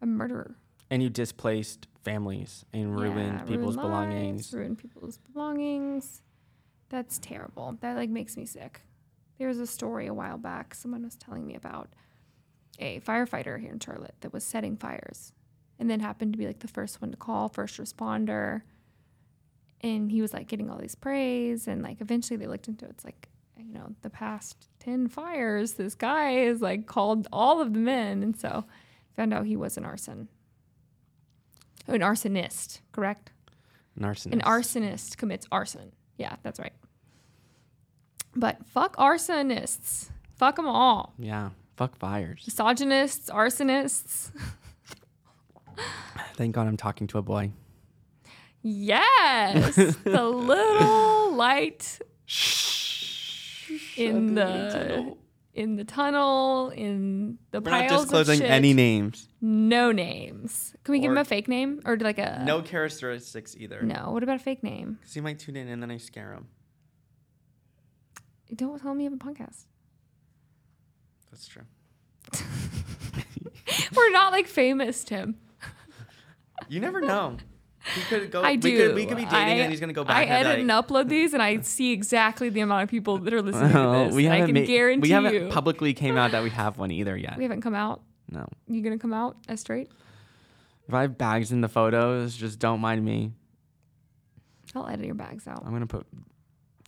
[0.01, 0.57] a murderer.
[0.90, 4.53] And you displaced families and ruined Yeah, people's ruin belongings.
[4.53, 6.23] lives, ruin people's belongings.
[6.92, 7.78] That's terrible.
[7.81, 8.83] That like makes me sick.
[9.38, 10.74] There was a story a while back.
[10.74, 11.88] Someone was telling me about
[12.78, 15.33] a firefighter here in Charlotte that was setting fires,
[15.78, 18.61] and then happened to be like the first one to call, first responder.
[19.81, 22.90] And he was like getting all these praise, and like eventually they looked into it.
[22.90, 27.72] It's like you know the past ten fires, this guy is like called all of
[27.72, 28.66] the men, and so
[29.16, 30.28] found out he was an arson,
[31.87, 33.31] an arsonist, correct?
[33.98, 34.33] Narcissist.
[34.33, 35.92] An arsonist commits arson.
[36.18, 36.74] Yeah, that's right.
[38.35, 40.11] But fuck arsonists.
[40.37, 41.12] Fuck them all.
[41.18, 41.51] Yeah.
[41.77, 42.45] Fuck fires.
[42.47, 44.31] Misogynists, arsonists.
[46.35, 47.53] Thank God I'm talking to a boy.
[48.62, 49.75] Yes.
[49.77, 51.99] the little light
[53.97, 55.14] in the
[55.55, 58.51] in the tunnel, in the We're not piles disclosing of shit.
[58.51, 59.29] any names.
[59.42, 60.75] No names.
[60.85, 63.83] Can we give Or- him a fake name or like a No characteristics either.
[63.83, 64.11] No.
[64.12, 64.99] What about a fake name?
[65.01, 66.47] Because he might tune in and then I scare him.
[68.55, 69.65] Don't tell me you have a podcast.
[71.31, 71.62] That's true.
[73.97, 75.37] We're not like famous, Tim.
[76.69, 77.37] You never know.
[77.95, 78.43] He could go.
[78.43, 78.77] I we do.
[78.77, 80.17] Could, we could be dating I, and he's gonna go back.
[80.17, 83.43] I edit and upload these, and I see exactly the amount of people that are
[83.43, 84.15] listening "Oh, to this.
[84.15, 86.79] we I haven't can ma- guarantee we haven't you, publicly came out that we have
[86.79, 87.37] one either yet.
[87.37, 88.03] we haven't come out.
[88.31, 88.47] No.
[88.69, 89.91] You gonna come out as straight?
[90.87, 93.33] If I have bags in the photos, just don't mind me.
[94.75, 95.62] I'll edit your bags out.
[95.67, 96.07] I'm gonna put.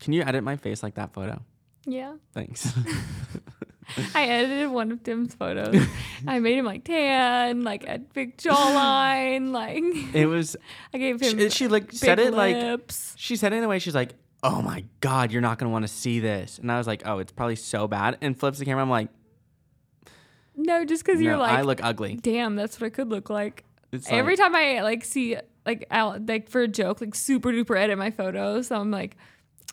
[0.01, 1.43] Can you edit my face like that photo?
[1.87, 2.73] Yeah, Thanks.
[4.15, 5.77] I edited one of Tim's photos.
[6.27, 9.83] I made him like tan, like a big jawline, like
[10.15, 10.57] it was.
[10.95, 13.79] I gave him She, she like said it like she said it in a way.
[13.79, 16.87] She's like, "Oh my god, you're not gonna want to see this." And I was
[16.87, 18.83] like, "Oh, it's probably so bad." And flips the camera.
[18.83, 19.11] I'm like,
[20.57, 23.65] no, just because you're like, I look ugly." damn, that's what I could look like.
[23.93, 27.51] It's Every like, time I like see like out like for a joke, like super
[27.51, 29.17] duper edit my photos, so I'm like,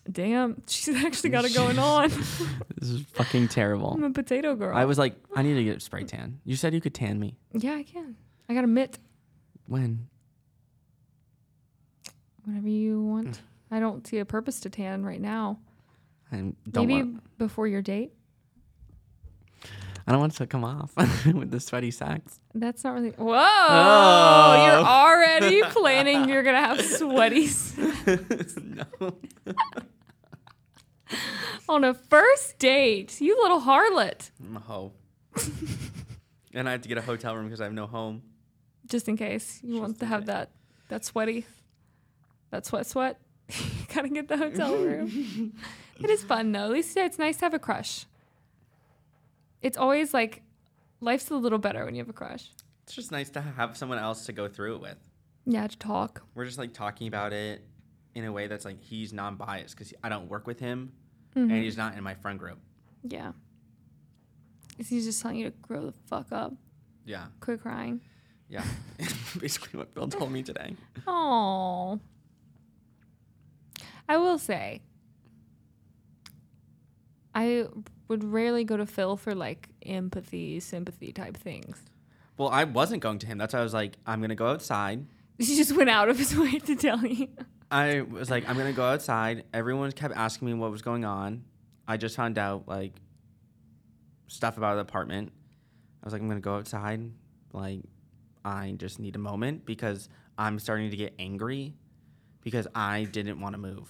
[0.10, 2.10] damn, she's actually got it going on.
[2.10, 3.92] this is fucking terrible.
[3.94, 4.76] I'm a potato girl.
[4.76, 6.40] I was like, I need to get spray tan.
[6.46, 7.36] You said you could tan me.
[7.54, 8.16] yeah, I can.
[8.50, 9.00] I got a mitt.
[9.68, 10.08] When?
[12.44, 13.28] Whatever you want.
[13.38, 13.40] Mm.
[13.72, 15.60] I don't see a purpose to tan right now.
[16.32, 17.38] I don't Maybe want.
[17.38, 18.14] before your date.
[20.08, 22.40] I don't want it to come off with the sweaty sacks.
[22.56, 23.12] That's not really.
[23.12, 23.36] Whoa!
[23.38, 24.66] Oh.
[24.66, 26.28] You're already planning.
[26.30, 27.50] You're gonna have sweaty
[28.64, 29.14] no.
[31.70, 33.20] on a first date.
[33.22, 34.32] You little harlot.
[34.40, 34.92] I'm a hoe.
[36.54, 38.22] and I have to get a hotel room because I have no home.
[38.86, 40.50] just in case you want to have that
[40.90, 41.46] that sweaty
[42.50, 45.54] that sweat sweat you gotta get the hotel room
[46.04, 48.06] it is fun though at least it's nice to have a crush
[49.62, 50.42] it's always like
[51.00, 52.50] life's a little better when you have a crush
[52.84, 54.98] It's just nice to have someone else to go through it with.
[55.46, 57.64] yeah to talk We're just like talking about it
[58.16, 60.92] in a way that's like he's non-biased because I don't work with him
[61.36, 61.50] Mm-hmm.
[61.50, 62.58] and he's not in my friend group.
[63.04, 63.32] yeah
[64.78, 66.54] he's just telling you to grow the fuck up
[67.06, 68.02] Yeah, quit crying
[68.50, 68.66] yeah.
[69.40, 70.76] Basically, what Bill told me today.
[71.08, 72.02] oh
[74.10, 74.82] i will say
[77.36, 77.66] i
[78.08, 81.82] would rarely go to phil for like empathy sympathy type things
[82.38, 83.38] Well, I wasn't going to him.
[83.38, 85.06] That's why I was like, I'm gonna go outside.
[85.38, 87.28] He just went out of his way to tell you.
[87.70, 89.44] I was like, I'm gonna go outside.
[89.54, 91.44] Everyone kept asking me what was going on.
[91.88, 92.94] I just found out like
[94.28, 95.32] stuff about the apartment.
[96.02, 97.12] I was like, I'm gonna go outside.
[97.54, 97.82] Like,
[98.44, 101.76] I just need a moment because I'm starting to get angry
[102.42, 103.90] because I didn't want to move.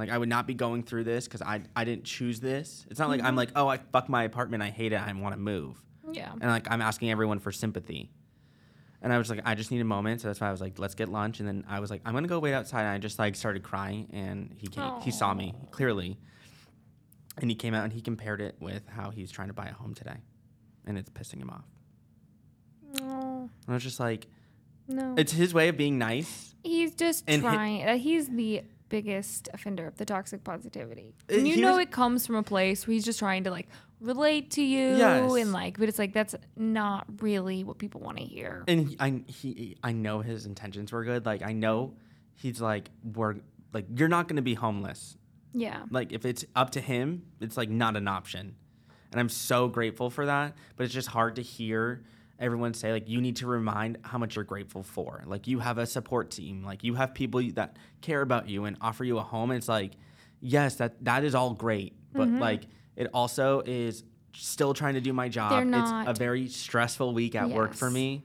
[0.00, 2.86] Like, I would not be going through this because I I didn't choose this.
[2.90, 4.62] It's not like I'm like, oh, I fuck my apartment.
[4.62, 5.00] I hate it.
[5.00, 5.76] I want to move.
[6.12, 6.32] Yeah.
[6.32, 8.10] And like, I'm asking everyone for sympathy.
[9.02, 10.20] And I was like, I just need a moment.
[10.20, 11.40] So that's why I was like, let's get lunch.
[11.40, 12.80] And then I was like, I'm gonna go wait outside.
[12.82, 16.18] And I just like started crying, and he came, he saw me clearly,
[17.38, 19.72] and he came out and he compared it with how he's trying to buy a
[19.72, 20.18] home today,
[20.86, 21.64] and it's pissing him off.
[23.00, 24.26] Oh, And I was just like,
[24.88, 25.14] no.
[25.16, 26.54] it's his way of being nice.
[26.64, 27.88] he's just and trying.
[27.88, 31.14] uh, he's the biggest offender of the toxic positivity.
[31.30, 33.68] Uh, And you know it comes from a place where he's just trying to like
[34.00, 35.32] relate to you Yes.
[35.32, 38.64] and like, but it's like that's not really what people want to hear.
[38.68, 41.24] And he, I, he, I know his intentions were good.
[41.24, 41.94] Like I know
[42.34, 43.36] he's like, we're
[43.72, 45.16] like, you're not gonna be homeless.
[45.54, 45.84] yeah.
[45.90, 48.56] Like if it's up to him, it's like not an option.
[49.12, 50.54] And I'm so grateful for that.
[50.76, 52.04] But it's just hard to hear
[52.40, 55.22] everyone say like you need to remind how much you're grateful for.
[55.26, 56.64] Like you have a support team.
[56.64, 59.50] Like you have people that care about you and offer you a home.
[59.50, 59.92] And it's like,
[60.40, 61.94] yes, that that is all great.
[62.12, 62.38] But Mm-hmm.
[62.40, 62.62] like
[62.96, 64.02] it also is
[64.34, 65.50] still trying to do my job.
[65.52, 68.24] They're It's not- a very stressful week at work for me.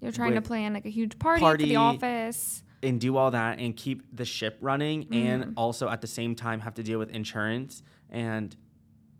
[0.00, 2.62] You're trying to plan like a huge party, party- for the office.
[2.82, 5.14] and do all that and keep the ship running Mm-hmm.
[5.26, 8.54] and also at the same time have to deal with insurance and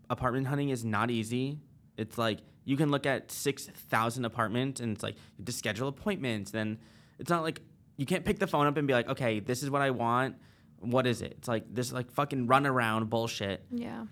[0.09, 1.59] apartment hunting is not easy
[1.97, 5.87] it's like you can look at 6000 apartments and it's like you have to schedule
[5.87, 6.77] appointments then
[7.17, 7.61] it's not like
[7.95, 10.35] you can't pick the phone up and be like okay this is what i want
[10.79, 14.05] what is it it's like this like fucking run around bullshit Yeah.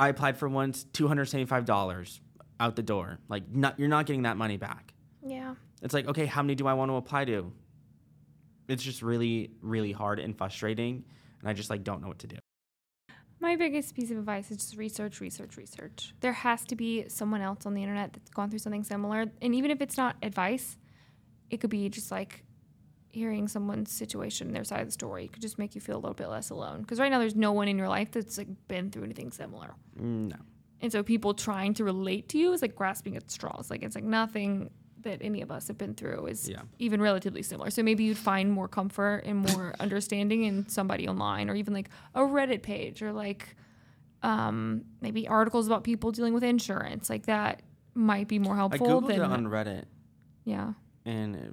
[0.00, 2.20] i applied for once $275
[2.58, 5.54] out the door like not, you're not getting that money back Yeah.
[5.82, 7.52] it's like, okay, how many do I want to apply to?
[8.68, 11.04] It's just really, really hard and frustrating.
[11.40, 12.36] And I just like don't know what to do.
[13.40, 16.14] My biggest piece of advice is just research, research, research.
[16.20, 19.26] There has to be someone else on the internet that's gone through something similar.
[19.40, 20.76] And even if it's not advice,
[21.48, 22.44] it could be just like
[23.08, 25.24] hearing someone's situation, their side of the story.
[25.24, 26.82] It could just make you feel a little bit less alone.
[26.82, 29.74] Because right now there's no one in your life that's like been through anything similar.
[29.98, 30.36] Mm, No.
[30.82, 33.70] And so people trying to relate to you is like grasping at straws.
[33.70, 34.70] Like it's like nothing
[35.02, 36.62] that any of us have been through is Yeah.
[36.78, 37.70] even relatively similar.
[37.70, 41.88] So maybe you'd find more comfort and more understanding in somebody online or even like
[42.14, 43.56] a Reddit page or like
[44.22, 47.08] um, maybe articles about people dealing with insurance.
[47.08, 47.62] Like that
[47.94, 49.84] might be more I helpful googled than it on Reddit,
[50.44, 50.74] yeah,
[51.04, 51.52] and it,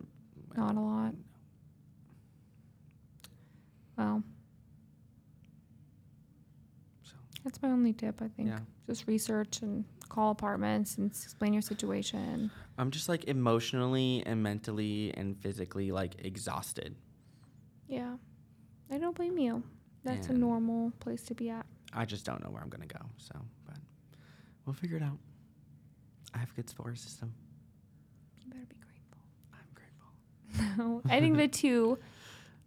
[0.58, 1.14] not a lot.
[3.98, 4.22] Well,
[7.04, 7.14] so
[7.48, 8.50] that's my only tip, I think.
[8.50, 8.60] Yeah.
[8.88, 12.52] Just research and call apartments and explain your situation.
[12.78, 16.95] I'm just like emotionally and mentally and physically like exhausted.
[17.88, 18.16] Yeah.
[18.91, 19.64] I don't blame you.
[20.04, 21.66] That's a normal place to be at.
[21.93, 23.00] I just don't know where I'm gonna go.
[23.18, 23.36] So,
[23.66, 23.78] but
[24.66, 25.18] we'll figure it out.
[26.34, 27.34] I have a good support system.
[28.43, 29.18] You better be grateful.
[29.54, 30.86] I'm grateful.
[30.86, 31.98] No, I think the two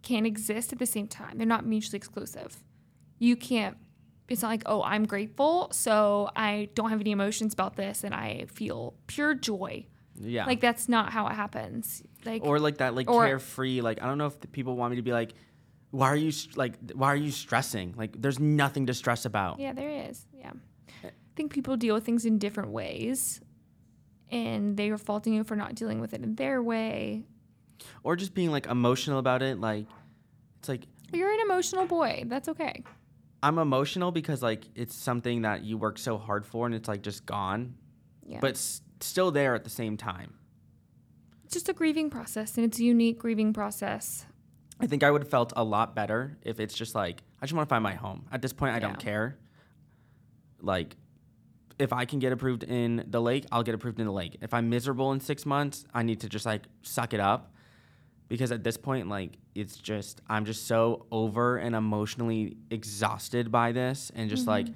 [0.01, 1.37] can't exist at the same time.
[1.37, 2.63] They're not mutually exclusive.
[3.19, 3.77] You can't,
[4.31, 8.13] it's not like, oh, I'm grateful, so I don't have any emotions about this and
[8.13, 9.85] I feel pure joy.
[10.19, 10.45] Yeah.
[10.45, 12.03] Like, that's not how it happens.
[12.25, 14.91] Like, or like that like or- carefree like i don't know if the people want
[14.91, 15.33] me to be like
[15.89, 19.73] why are you like why are you stressing like there's nothing to stress about yeah,
[19.73, 20.27] there is.
[20.33, 20.51] Yeah.
[21.03, 23.41] I think people deal with things in different ways
[24.29, 27.23] and they are faulting you for not dealing with it in their way.
[28.03, 29.87] or just being like emotional about it like
[30.59, 32.25] it's like You're an emotional boy.
[32.27, 32.83] That's okay.
[33.43, 37.01] I'm emotional because like it's something that you work so hard for and it's like
[37.01, 37.75] just gone
[38.25, 38.39] Yeah.
[38.41, 40.33] but s- still there at the same time
[41.43, 44.25] it's just a grieving process and it's a unique grieving process.
[44.79, 47.53] i think i would have felt a lot better if it's just like i just
[47.53, 48.79] want to find my home at this point i Yeah.
[48.87, 49.37] don't care
[50.61, 50.95] like
[51.79, 54.53] if i can get approved in the lake i'll get approved in the lake if
[54.53, 57.50] i'm miserable in six months i need to just like suck it up
[58.31, 63.73] because at this point like it's just i'm just so over and emotionally exhausted by
[63.73, 64.73] this and just like mm-hmm.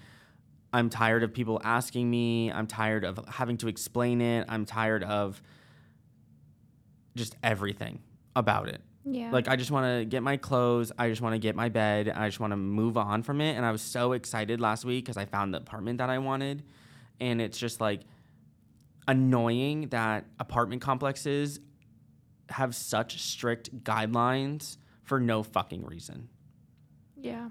[0.73, 5.05] i'm tired of people asking me i'm tired of having to explain it i'm tired
[5.05, 5.41] of
[7.15, 7.99] just everything
[8.35, 9.31] about it Yeah.
[9.31, 10.91] like I just want to get my clothes.
[10.97, 12.09] I just want to get my bed.
[12.09, 13.55] I just want to move on from it.
[13.55, 16.63] And I was so excited last week because I found the apartment that I wanted.
[17.21, 18.01] And it's just like
[19.07, 21.61] annoying that apartment complexes
[22.49, 26.29] have such strict guidelines for no fucking reason.
[27.19, 27.49] yeah.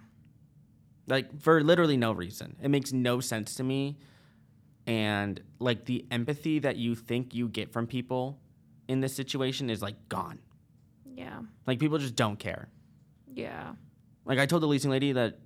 [1.06, 2.56] Like for literally no reason.
[2.62, 3.98] It makes no sense to me.
[4.86, 8.38] And like the empathy that you think you get from people
[8.88, 10.38] in this situation is like gone.
[11.04, 11.40] Yeah.
[11.66, 12.68] Like people just don't care.
[13.34, 13.74] Yeah.
[14.24, 15.38] Like I told the leasing lady that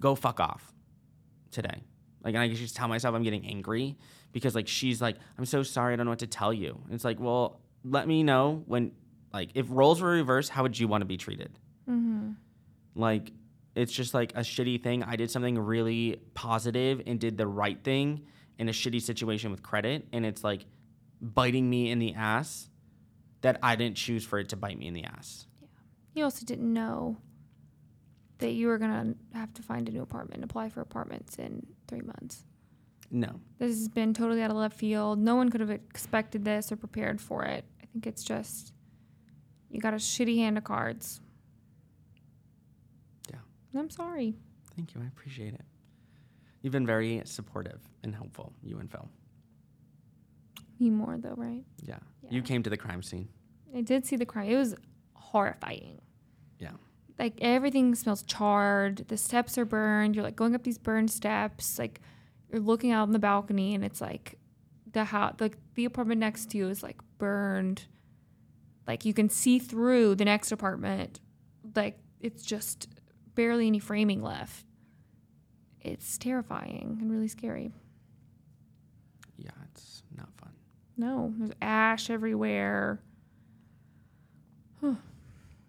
[0.00, 0.72] go fuck off
[1.50, 1.82] today.
[2.22, 3.98] Like and I just tell myself I'm getting angry
[4.32, 6.80] because like she's like I'm so sorry I don't know what to tell you.
[6.86, 8.92] And it's like well let me know when
[9.32, 11.58] like if roles were reversed how would you want to be treated?
[11.88, 12.32] Mm-hmm.
[12.94, 13.32] Like
[13.74, 15.02] it's just like a shitty thing.
[15.02, 18.26] I did something really positive and did the right thing
[18.58, 20.64] in a shitty situation with credit and it's like
[21.20, 22.68] biting me in the ass
[23.42, 25.46] that I didn't choose for it to bite me in the ass.
[25.60, 25.68] Yeah.
[26.14, 27.18] You also didn't know
[28.38, 31.66] that you were gonna have to find a new apartment, and apply for apartments in
[31.88, 32.44] three months.
[33.10, 33.40] No.
[33.58, 35.18] This has been totally out of left field.
[35.18, 37.64] No one could have expected this or prepared for it.
[37.94, 38.72] I think it's just
[39.70, 41.20] you got a shitty hand of cards.
[43.30, 43.36] Yeah.
[43.72, 44.34] And I'm sorry.
[44.74, 45.00] Thank you.
[45.00, 45.64] I appreciate it.
[46.62, 49.08] You've been very supportive and helpful, you and Phil.
[50.80, 51.62] Me more though, right?
[51.82, 51.98] Yeah.
[52.22, 52.30] Yeah.
[52.30, 53.28] You came to the crime scene.
[53.76, 54.48] I did see the crime.
[54.48, 54.74] It was
[55.14, 56.00] horrifying.
[56.58, 56.72] Yeah.
[57.18, 59.04] Like everything smells charred.
[59.08, 60.16] The steps are burned.
[60.16, 61.78] You're like going up these burned steps.
[61.78, 62.00] Like
[62.50, 64.38] you're looking out on the balcony, and it's like
[64.94, 67.86] the house, like the apartment next to you is like burned.
[68.86, 71.20] Like you can see through the next apartment.
[71.76, 72.88] Like it's just
[73.34, 74.64] barely any framing left.
[75.80, 77.72] It's terrifying and really scary.
[79.36, 80.52] Yeah, it's not fun.
[80.96, 83.00] No, there's ash everywhere.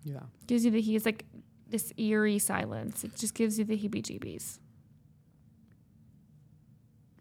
[0.07, 0.19] Yeah.
[0.45, 1.25] gives you the he's like
[1.67, 3.03] this eerie silence.
[3.03, 4.59] It just gives you the heebie-jeebies.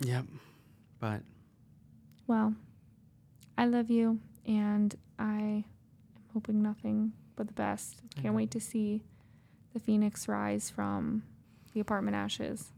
[0.00, 0.26] Yep.
[1.00, 1.22] But
[2.26, 2.54] Well,
[3.58, 5.64] I love you, and I am
[6.32, 8.00] hoping nothing but the best.
[8.20, 9.02] Can't wait to see
[9.72, 11.22] the phoenix rise from
[11.72, 12.72] the apartment ashes.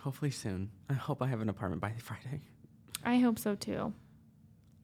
[0.00, 0.70] hopefully soon.
[0.88, 2.40] I hope I have an apartment by Friday.
[3.04, 3.92] I hope so too.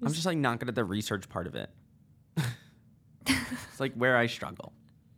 [0.02, 1.70] I'm just like not good at the research part of it.
[3.26, 4.72] it's like where I struggle.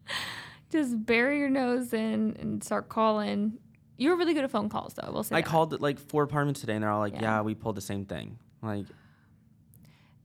[0.71, 3.59] Just bury your nose in and start calling.
[3.99, 5.11] You were really good at phone calls, though.
[5.13, 5.47] We'll say I that.
[5.49, 7.23] called like four apartments today and they're all like, Yeah.
[7.23, 8.39] yeah, we pulled the same thing.
[8.63, 8.87] Like,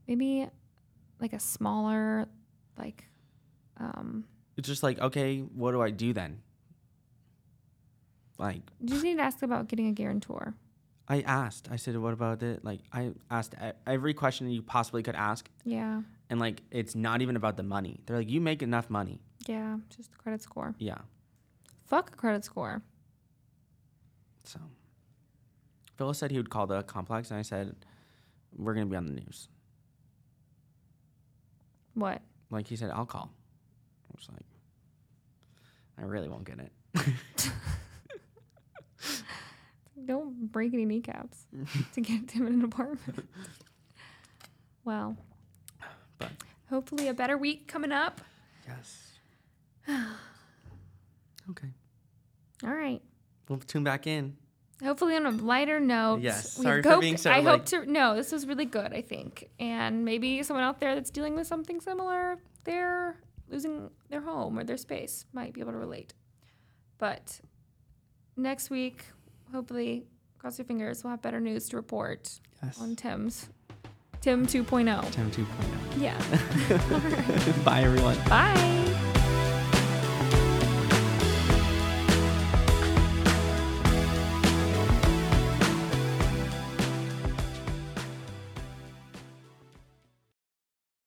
[0.07, 0.47] maybe
[1.19, 2.28] like a smaller,
[2.78, 3.03] like,
[3.78, 4.26] um,
[4.57, 6.41] it's just like, okay, what do I do then?
[8.38, 10.53] Like, Did you just need to ask about getting a guarantor.
[11.07, 12.63] I asked, I said, what about it?
[12.63, 15.49] Like, I asked e- every question you possibly could ask.
[15.65, 17.99] Yeah, And like, it's not even about the money.
[18.05, 19.19] They're like, you make enough money.
[19.47, 20.76] yeah, just credit score.
[20.78, 20.99] Yeah.
[21.86, 22.82] Fuck a credit score.
[24.43, 24.59] So,
[25.97, 27.75] Phyllis said he would call the complex, and I said,
[28.55, 29.47] we're going to be on the news.
[31.93, 32.21] What?
[32.49, 33.31] Like, he said, I'll call.
[34.09, 34.45] I was like,
[35.97, 36.71] I really won't get it.
[40.05, 41.45] Don't break any kneecaps
[41.93, 43.27] to get him in an apartment.
[44.83, 45.15] well,
[46.17, 46.31] But-
[46.69, 48.19] hopefully a better week coming up.
[48.67, 49.11] Yes.
[51.51, 51.67] okay.
[52.63, 53.01] All right.
[53.49, 54.37] We'll tune back in.
[54.83, 56.21] Hopefully on a lighter note.
[56.21, 57.85] Yes, sorry for hoped- being so, I like- hope to.
[57.91, 58.91] No, this was really good.
[58.93, 63.17] I think, and maybe someone out there that's dealing with something similar, they're
[63.49, 66.13] losing their home or their space, might be able to relate.
[66.97, 67.39] But
[68.35, 69.05] next week,
[69.51, 70.05] hopefully,
[70.39, 72.81] cross your fingers, we'll have better news to report Yes.
[72.81, 73.49] on Tim's
[74.21, 75.11] Tim 2.0.
[75.11, 76.01] Tim 2.0.
[76.01, 76.17] Yeah.
[77.65, 78.17] Bye, everyone.
[78.27, 78.79] Bye.